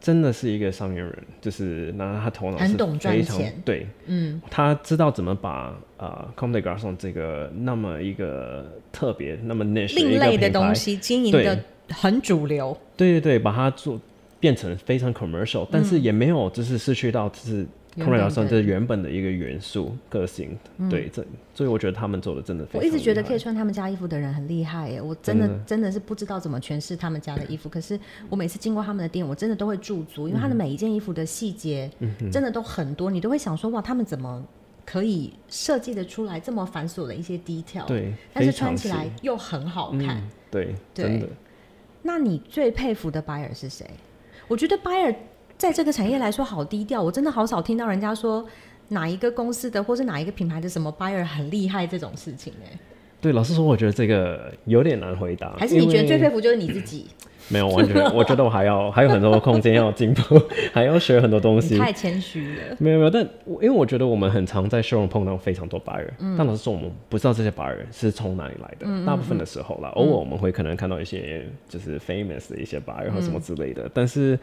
[0.00, 11.58] 真的是一个商业人，就是拿他头脑很懂赚钱，对，嗯，他知道怎么把呃 Comme des Garçons 这个那么一个特别、那么 niche 另类的东西经营的
[11.88, 13.98] 很主流，对对对，把它做
[14.44, 17.66] 变成非常 commercial，、嗯、但是也没有就是失去到就是。
[17.96, 22.80] Comme des Garçons 这是原本的一个元素个性，嗯、对，这所以我觉得他们做的真的非常。
[22.80, 27.68] 我一直觉得可以穿他们家衣服的人很厉害耶，我真的真的，是不知道怎么诠释他们家的衣服。
[27.68, 27.96] 可是
[28.28, 31.88] 我每次经过他们的店，我真的都会驻足，因为他的每一件衣服的细节
[32.32, 34.44] 真的都很多，嗯、你都会想说哇，他们怎么
[34.84, 37.86] 可以设计的出来这么繁琐的一些 detail？
[37.86, 40.16] 对，但是穿起来又很好看。
[40.16, 41.28] 嗯、对，对，真的。
[42.02, 43.88] 那你最佩服的 buyer 是谁？
[44.48, 45.14] 我觉得 buyer。
[45.56, 47.00] 在这个产业来说，好低调。
[47.00, 48.44] 我真的好少听到人家说
[48.88, 52.76] 哪一个公司的，或是哪一个品牌的什么 buyer 很厉害这种事情哎。
[53.20, 55.54] 对，老实说，我觉得这个有点难回答。
[55.56, 57.06] 还是你觉得最佩服就是你自己？
[57.48, 60.40] 没有，完全， 我觉得我还要还有很多空间要进步，
[60.72, 61.78] 还要学很多东西。
[61.78, 62.76] 太谦虚了。
[62.78, 68.86] 没有没有，但因为我觉得我们很常在 showroom 碰到非常多 buyer，嗯，但老实说，我们不知道这些 buyer 是从哪里来的。
[68.86, 74.38] 嗯，大部分的时候啦，嗯，偶尔我们会可能看到一些就是 famous 的一些 buyer 或什么之类的，嗯，但是。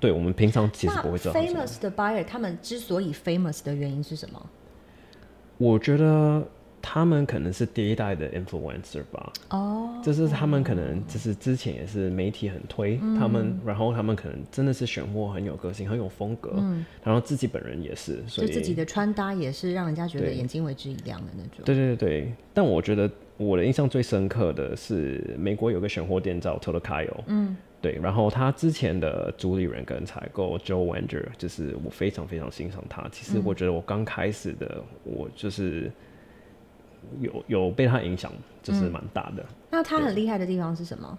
[0.00, 1.34] 对，我们平常其实不会知道。
[1.34, 4.50] famous 的 buyer 他们之所以 famous 的原因是什么？
[5.58, 6.42] 我觉得
[6.82, 9.32] 他们可能是第一代的 influencer 吧。
[9.50, 16.52] 哦，就是他们可能就是之前也是媒体很推、嗯、他们，然后他们可能真的是选货很有个性，很有风格。
[16.56, 21.64] 嗯，然后自己本人也是，所以就自己的穿搭也是让人家觉得眼睛为之一亮的那种。
[21.64, 27.16] 对对对对，但我觉得我的印象最深刻的是美国有个选货店叫 Totocalio。
[27.26, 27.56] 嗯。
[27.82, 33.08] 对，然后他之前的主理人跟采购 Joe Wanger，就是我非常非常欣赏他。
[33.10, 35.90] 其实我觉得我刚开始的、嗯、我就是
[37.20, 39.54] 有有被他影响，就是蛮大的、嗯。
[39.70, 41.18] 那他很厉害的地方是什么？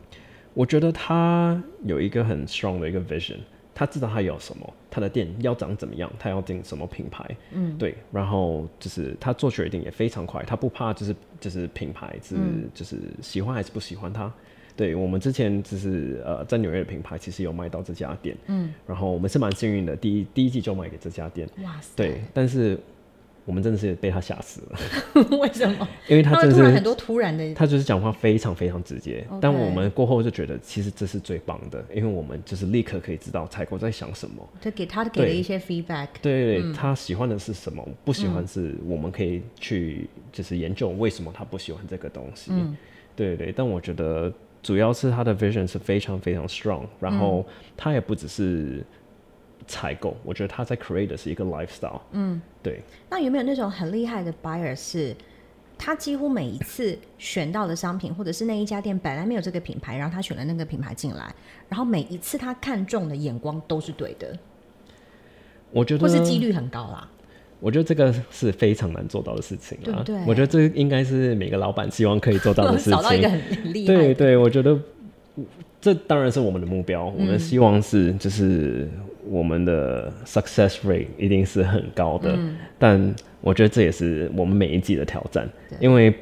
[0.54, 3.38] 我觉得他有一个很 strong 的一个 vision，
[3.74, 7.26] 他知道他有什么，他的店要长怎么样，他要进什么品牌。
[7.52, 7.96] 嗯，对。
[8.12, 14.32] 然后就是他做决定也非常快，他不怕就是就是品牌是、嗯、就是喜欢还是不喜欢他。
[14.76, 22.80] 对，我们之前就是呃，在纽约的品牌其实有卖到这家店，嗯，然后我们是蛮幸运的，第一第一季就卖给这家店，哇塞，对，但是
[23.46, 24.80] 我们真的是被他吓死了，
[25.40, 25.88] 为什么？
[26.08, 42.78] 因为他真的是很多突然的，他就是讲话非常非常直接.但我们过后就觉得其实这是最棒的，因为我们就是立刻可以知道采购在想什么，就给他给了一些 feedback，对，对，对、嗯、他喜欢的是什么，不喜欢是我们可以去就是研究为什么他不喜欢这个东西，嗯，
[43.16, 44.32] 对对，但我觉得。
[44.64, 47.44] 主要是他的 vision 是非常非常 strong，然后
[47.76, 48.86] 他也不只是
[49.68, 52.02] 采购，我觉得他在 create 的是一个 lifestyle。
[52.12, 52.82] 嗯，对。
[53.10, 55.16] 那有没有那种很厉害的 buyer 是，
[55.78, 61.34] 他几乎每一次选到的商品，或者是那一家店本来没有这个品牌，然后他选了那个品牌进来，
[61.70, 64.38] 然后每一次他看中的眼光都是对的。
[65.72, 67.10] 我觉得，或是几率很高啦。
[67.60, 70.02] 我觉得这个是非常难做到的事情啊！
[70.04, 70.26] 对对？
[70.26, 72.94] 我觉得这应该是每个老板希望可以做到的事情。
[72.98, 73.40] 找到一个很
[73.72, 73.94] 厉害。
[73.94, 74.76] 对对，我觉得
[75.80, 77.06] 这当然是我们的目标。
[77.10, 78.90] 嗯、我们希望是就是
[79.30, 82.32] 我们的 success rate 一定是很高的。
[82.34, 85.48] 嗯、但我觉得这也是我们每一季的挑战，
[85.80, 86.14] 因为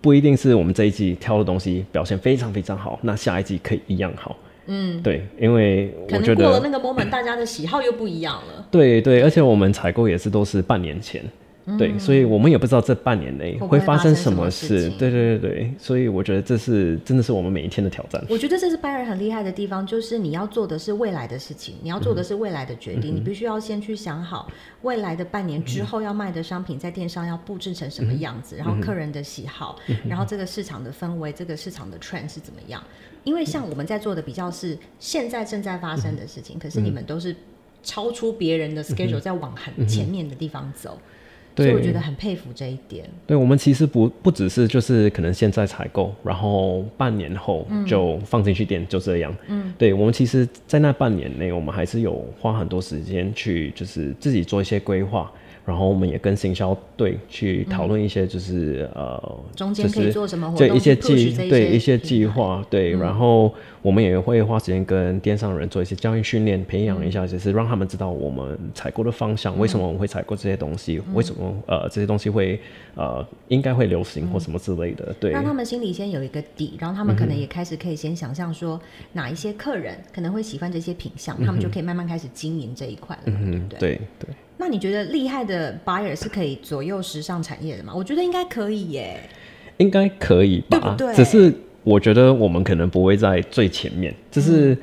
[0.00, 4.36] 不一定是我们这一季挑的东西表现非常非常好，那下一季可以一样好。
[4.66, 8.66] 嗯，对，因为我觉得过了那个 moment，大家的喜好又不一样了。
[8.70, 11.22] 对对，而且我们采购也是都是半年前，
[11.66, 14.90] 嗯、对，所以我们也不知道这半年内会发生什么事。
[14.98, 18.22] 对对对对，所以我觉得这是真的是我们每一天的挑战。
[18.28, 24.50] 我觉得这是 buyer 很厉害的地方，就是你要做的是未来的事情，你要做的是未来的决定，嗯、你必须要先去想好
[24.82, 32.82] 未来的半年之后要卖的商品在电商要布置成什么样子，嗯、然后客人的喜好，嗯、然后这个市场的氛围，这个市场的 trend 是怎么样。
[33.24, 37.34] 因为像我们在做的比较是现在正在发生的事情，嗯、可是你们都是
[37.82, 40.98] 超出别人的 schedule，在往很前面的地方走。
[41.56, 43.04] 所以我觉得很佩服这一点。
[43.26, 49.34] 对，我们其实不不只是就是可能现在采购，然后半年后就放进去店，就这样。
[49.48, 55.30] 嗯，对，我们其实，在那半年内，我们还是有花很多时间去就是自己做一些规划。
[55.64, 62.94] 然后我们也跟行销队去讨论一些，就是、嗯、呃，中间可以做什么活动，对一些计，对一些计划，对。
[62.94, 72.60] 嗯、然后我们也会花时间跟电商人做一些教育训练，培养一下，就是让他们知道我们采购的方向，嗯、为什么我们会采购这些东西，嗯、为什么呃这些东西会
[72.94, 75.30] 呃应该会流行或什么之类的，对。
[75.30, 78.78] 让他们心里先有一个底，然后他们可能也开始可以先想象说
[79.14, 84.00] 哪一些客人可能会喜欢这些品相，嗯、他们就可以慢慢开始经营这一块了，嗯对对。
[84.18, 87.92] 对那你觉得厉害的 buyer 是可以左右时尚产业的吗？
[87.94, 89.18] 我觉得应该可以耶，
[89.78, 90.78] 应该可以吧？
[90.96, 91.14] 对不对？
[91.14, 91.52] 只是
[91.82, 94.78] 我觉得我们可能不会在最前面，就是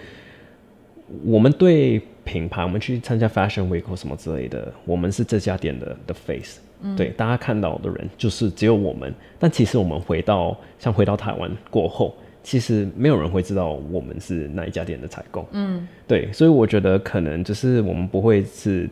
[1.24, 9.14] 我们对品牌，我们去参加 Fashion Week 或什么之类的，我们是这家店的的 face，嗯，对，大家看到的人就是只有我们。
[9.40, 12.14] 但其实我们回到像回到台湾过后，
[12.44, 18.90] 其实没有人会知道我们是哪一家店的采购，嗯，对，所以我觉得可能就是我们不会是。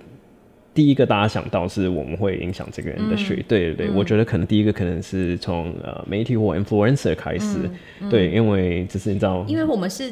[0.79, 7.69] 第一个大家想到是我们会影响这个人的水，嗯、对对对，嗯、我觉得可能第一个可能是从呃媒体或 influencer 开始，
[8.09, 10.09] 对，因为就是你知道，因为我们是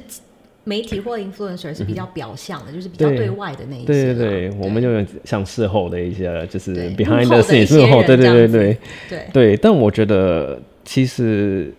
[0.66, 3.30] 媒体或 influencer 是比较表象的，嗯、就是比较对。
[3.30, 4.58] 外的那一些，对对对，对。
[4.60, 8.78] 我们就有像事后的一些，就是 behind the scenes 事后，对对对对。
[9.08, 9.26] 对。
[9.32, 11.74] 对，但我觉得其实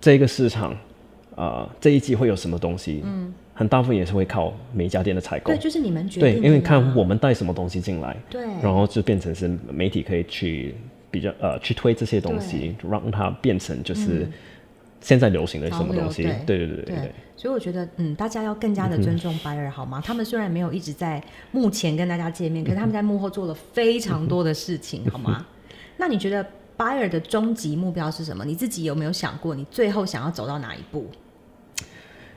[0.00, 0.72] 这个市场
[1.36, 3.32] 啊、呃，这一季会有什么东西，嗯。
[3.54, 6.40] 很大部分也是会靠每一家店的采购，对，就是你们决定。
[6.40, 10.74] 对，因为看我们带什么东西进来，对，然后就变成是媒体可以去
[11.10, 14.28] 比较呃去推这些东西，对让它变成就是
[15.00, 16.24] 现在流行的什么东西。
[16.44, 17.10] 对对对对对，对。
[17.36, 20.00] 所以我觉得，嗯，大家要更加的尊重 buyer 好吗？
[20.00, 25.46] 嗯、他们虽然没有一直在幕前跟大家见面， 可是他们在幕后做了非常多的事情，嗯、好吗？
[25.96, 26.44] 那你觉得
[26.76, 28.44] buyer 的终极目标是什么？
[28.44, 31.08] 你自己有没有想过，你最后想要走到哪一步？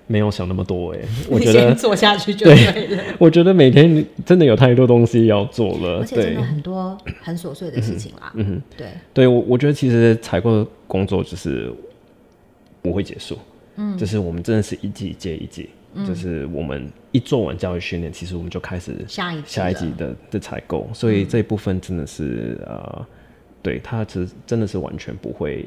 [0.07, 0.99] 没有想那么多哎，
[1.29, 3.03] 我觉得做下去就对了。
[3.19, 8.31] 我觉得每天真的有太多东西要做了，而且真的很多很琐碎的事情啦。
[8.35, 11.71] 嗯哼，对，对我我觉得其实采购的工作就是
[12.81, 13.37] 不会结束，
[13.75, 23.05] 嗯，就是我们真的是一季接一季，嗯、就是我们一做完教育训练，其实我们就开始下一下一季的的采购，所以这一部分真的是呃，
[23.61, 25.65] 对它其实真的是完全不会。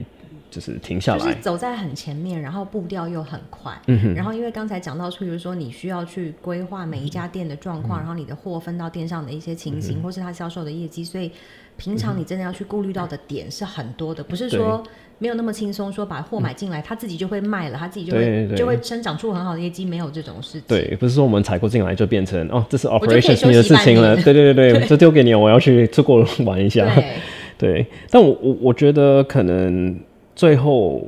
[0.51, 3.73] 就是停下来，就是走在很前面，然后步调又很快。
[3.87, 4.15] 嗯哼。
[4.15, 11.31] 然后因为刚才讲到出，比如说你需要去规划每一家店的状况，嗯、然后你的货分到店上的一些情形，嗯、或是他销售的业绩，所以
[11.77, 14.83] 平常你真的要去顾虑到的点是很多的，嗯、不是说
[15.19, 20.63] 没有那么轻松，说把货买进来，他自己就会卖了，他自己就会就会生长出很好的业绩，没有这种事情。
[20.67, 24.17] 对，不是说我们采购进来就变成哦，这是 operation 你的事情了。
[24.17, 26.85] 对对对对， 这丢给你，我要去出国玩一下。
[26.95, 27.15] 对，
[27.57, 29.99] 对，但我我我觉得可能。
[30.41, 31.07] 最后，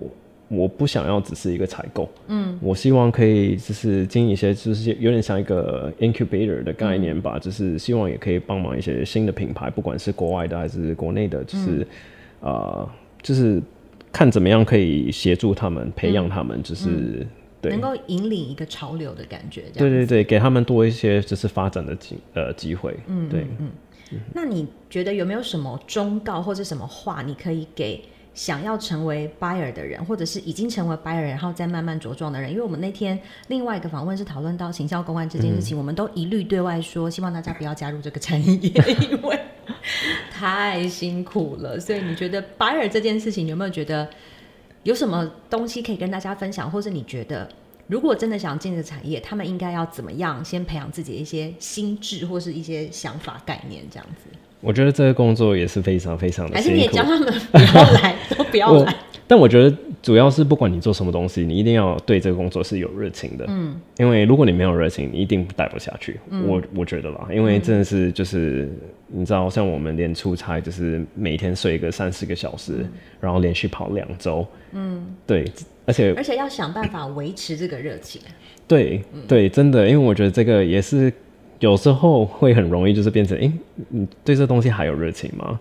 [0.49, 11.81] 我不想要只是一个采购，嗯，我希望可以就是经营一些，就是有点像一个 incubator 的概念吧，嗯、就是希望也可以帮忙一些新的品牌，不管是国外的还是国内的，就是，
[12.43, 12.51] 啊、嗯。
[12.53, 12.91] 呃，
[13.23, 13.59] 就是
[14.13, 17.29] 看怎么样可以协助他们，培养他们，就是、嗯、
[17.63, 23.71] 对，能够引领一个潮流的感觉，对对对，给他们多一些就是发展的机呃机会，嗯，对，嗯，
[24.13, 27.99] 嗯，那你觉得有没有什么忠告或者什么话你可以给？
[28.35, 33.19] 想要成为 buyer 的人，或者是已经成为 buyer，然后再慢慢茁壮的人，因为我们那天
[33.49, 38.71] 另外一个访问是讨论到行销公关这件事情，我们都一律对外说，希望大家不要加入这个产业，
[39.11, 39.39] 因为
[40.31, 41.79] 太辛苦了。
[41.79, 44.09] 所以你觉得 buyer 这件事情，有没有觉得
[44.83, 47.47] 有什么东西可以跟大家分享，或是你觉得
[47.87, 54.31] 如果真的想进这个产业，他们应该要怎么样先培养自己一些心智或是一些想法概念这样子？
[54.63, 56.79] 我觉得这个工作也是非常非常的辛苦。
[56.79, 58.97] 还是你教他们不要来，都不要来。
[59.27, 63.45] 但我觉得主要是不管你做什么东西，你一定要对这个工作是有热情的。
[63.49, 63.75] 嗯。
[63.99, 66.21] 因为如果你没有热情，你一定待不下去。
[66.31, 68.69] 嗯、我我觉得啦，因为真的是就是、
[69.11, 72.91] 嗯、你知道，像我们连出差就是每天睡个三四个小时，嗯、
[73.21, 74.47] 然后连续跑两周。
[74.73, 75.05] 嗯。
[75.27, 75.45] 对，
[75.87, 78.21] 而且而且要想办法维持这个热情。
[78.69, 81.13] 对对，真的，因为我觉得这个也是。
[81.63, 83.53] 有时候会很容易就是变成，哎、欸，
[83.89, 85.59] 你对这东西还有热情吗？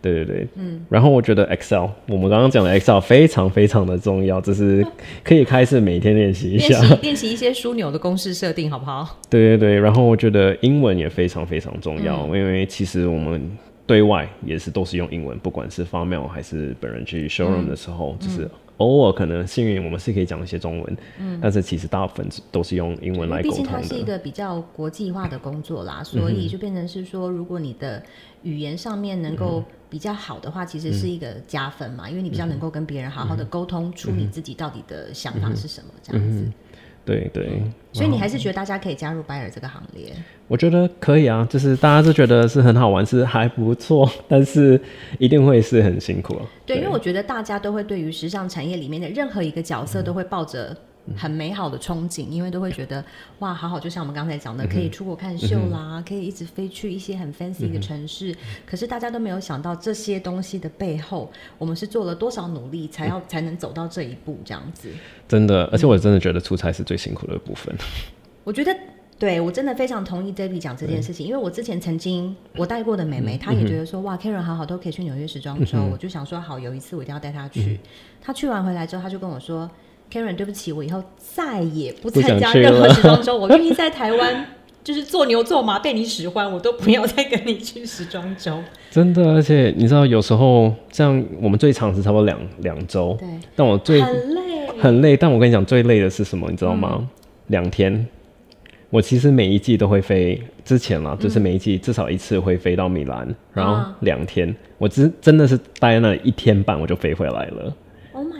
[0.00, 0.80] 对对对，嗯。
[0.88, 4.84] 然后我觉得 Excel，我们刚刚讲的 Excel 非常非常的重要，就是
[5.22, 9.20] 可以开始每天练习一下，练习一些枢纽的公式设定，好不好？
[9.28, 9.78] 对对对。
[9.78, 13.40] 然后我觉得英文也非常非常重要，嗯、因为其实我们
[13.86, 18.50] 对外也是都是用英文，不管是发 mail 还是本人去 showroom 的时候，嗯、就是。
[18.78, 23.56] 偶尔可能幸运，我们是可以讲一些中文，嗯，但是其实大部分都是用英文来沟通的。
[23.56, 28.02] 毕竟它是一个比较国际化的工作啦，所以就变成是说，如果你的
[28.42, 36.50] 语言上面能够比较好的话，其实是一个加分嘛，嗯、因为你比较能够跟别人好好的沟通，嗯、出你自己到底的想法是什么，这样子。
[37.04, 37.62] 嗯、对对。
[37.92, 40.12] 所以你还是觉得大家可以加入 Buyer 这个行列？
[40.48, 44.80] 我觉得可以啊，就是大家都觉得是很好玩，是还不错，但是
[45.18, 46.34] 一定会是很辛苦。
[46.64, 50.76] 对，对，因为我觉得大家都会对于时尚产业里面的任何一个角色都会抱着。
[51.16, 53.04] 很美好的憧憬，因为都会觉得
[53.40, 58.30] 哇，好好，就像我们刚才讲的，可以出国看秀啦，嗯、可以一直飞去一些很 fancy 的城市。
[58.32, 64.88] 嗯、可是大家都没有想到这些东西的背后，我们是做了多少努力，才要才能走到这一步，这样子。
[65.26, 67.74] 真的，而且我真的觉得出差是最辛苦的部分。
[68.44, 68.72] 我觉得，
[69.18, 77.80] 对我真的非常同意 David 讲这件事情，因为我之前曾经我带过的美眉，她也觉得说哇，Karen 好好都可以去纽约时装周，我就想说好，有一次我一定要带她去。
[78.20, 79.68] 她去完回来之后，她就跟我说。
[80.12, 83.36] Karen，对不起，我以后再也不参加任何时装周。
[83.38, 84.46] 我愿意在台湾
[84.84, 88.58] 就是做牛做马，被你使唤，我都不要再跟你去时装周。
[88.90, 93.26] 真的，而且你知道，有时候像我们最长是差不多两两周，对。
[93.56, 95.16] 但我最很累，很累。
[95.16, 96.50] 但我跟你讲，最累的是什么？
[96.50, 96.96] 你知道吗？
[96.98, 97.08] 嗯、
[97.46, 98.06] 两天。
[98.90, 104.46] 我其实每一季都会飞，之前啦，就是每一季至少一次会飞到米兰，嗯、然后两天。
[104.50, 107.74] 啊、我只真的是待在那里一天半，我就飞回来了。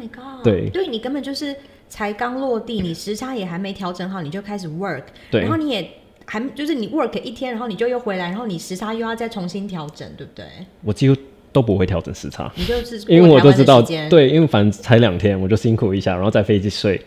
[0.03, 0.43] Oh my god！
[0.45, 1.55] 对，对你根本就是
[1.89, 5.89] 才刚落地，你时差也还没调整好，你就开始 work，对，然后你也
[6.27, 10.45] 还就是你 work 一天，然后你就又回来，然后你时差又要再重新调整，对不对？
[10.83, 11.17] 我几乎
[11.53, 13.81] 都不会调整时差，你就是因为我都知道，
[14.11, 17.01] 对，因为反正才两天，我就辛苦一下，然后在飞机睡，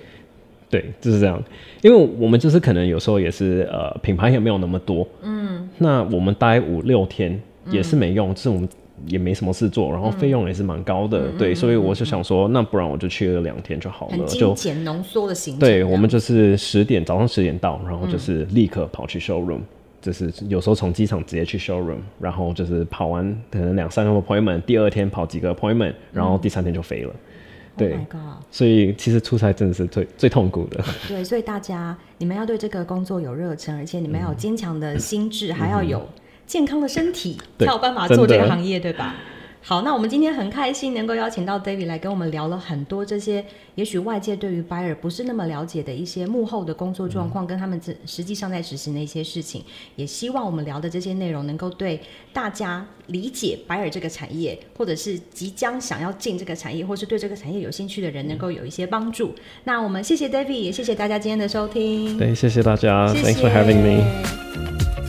[0.70, 1.42] 对，就是这样。
[1.82, 8.70] 因为我们就是可能有时候也是呃品牌也没有那么多，嗯，那我们待五六天也是没用，嗯、就是我们。
[9.08, 15.60] 也没什么事做，然后费用也是蛮高的，嗯、对，嗯、所以我就想说，嗯、那不然我就去了两天就好了，就简浓缩的行程。
[15.60, 19.66] 对，我们就是十点早上十点到，然后就是立刻跑去 showroom，、嗯、
[20.02, 27.14] 就是有时候从机场直接去 showroom，然后就是跑完可能两三个 appointment，第二天跑几个 appointment，然后第三天就飞了。
[27.14, 30.82] 嗯、对，oh、所以其实出差真的是最最痛苦的。
[31.10, 36.08] 对，所以大家你们要对这个工作有热忱，而且你们要有坚强的心智，嗯、还要有。
[36.46, 39.16] 健康的身体才有办法做这个行业，对吧？
[39.68, 43.44] 好，那我们今天很开心能够邀请到 David 来跟我们聊了很多这些，
[43.74, 49.64] 也许外界对于 Buyer 不是那么了解的一些幕后的工作状况，跟他们这实际上在执行的一些事情。
[49.96, 52.00] 也希望我们聊的这些内容能够对
[52.32, 59.34] 大家理解 Buyer 这个产业，或者是即将想要进这个产业，或是对这个产业有兴趣的人，能够有一些帮助。
[59.64, 62.16] 那我们谢谢 David，也谢谢大家今天的收听。
[62.20, 65.05] 对，谢谢大家谢谢，Thanks for having me。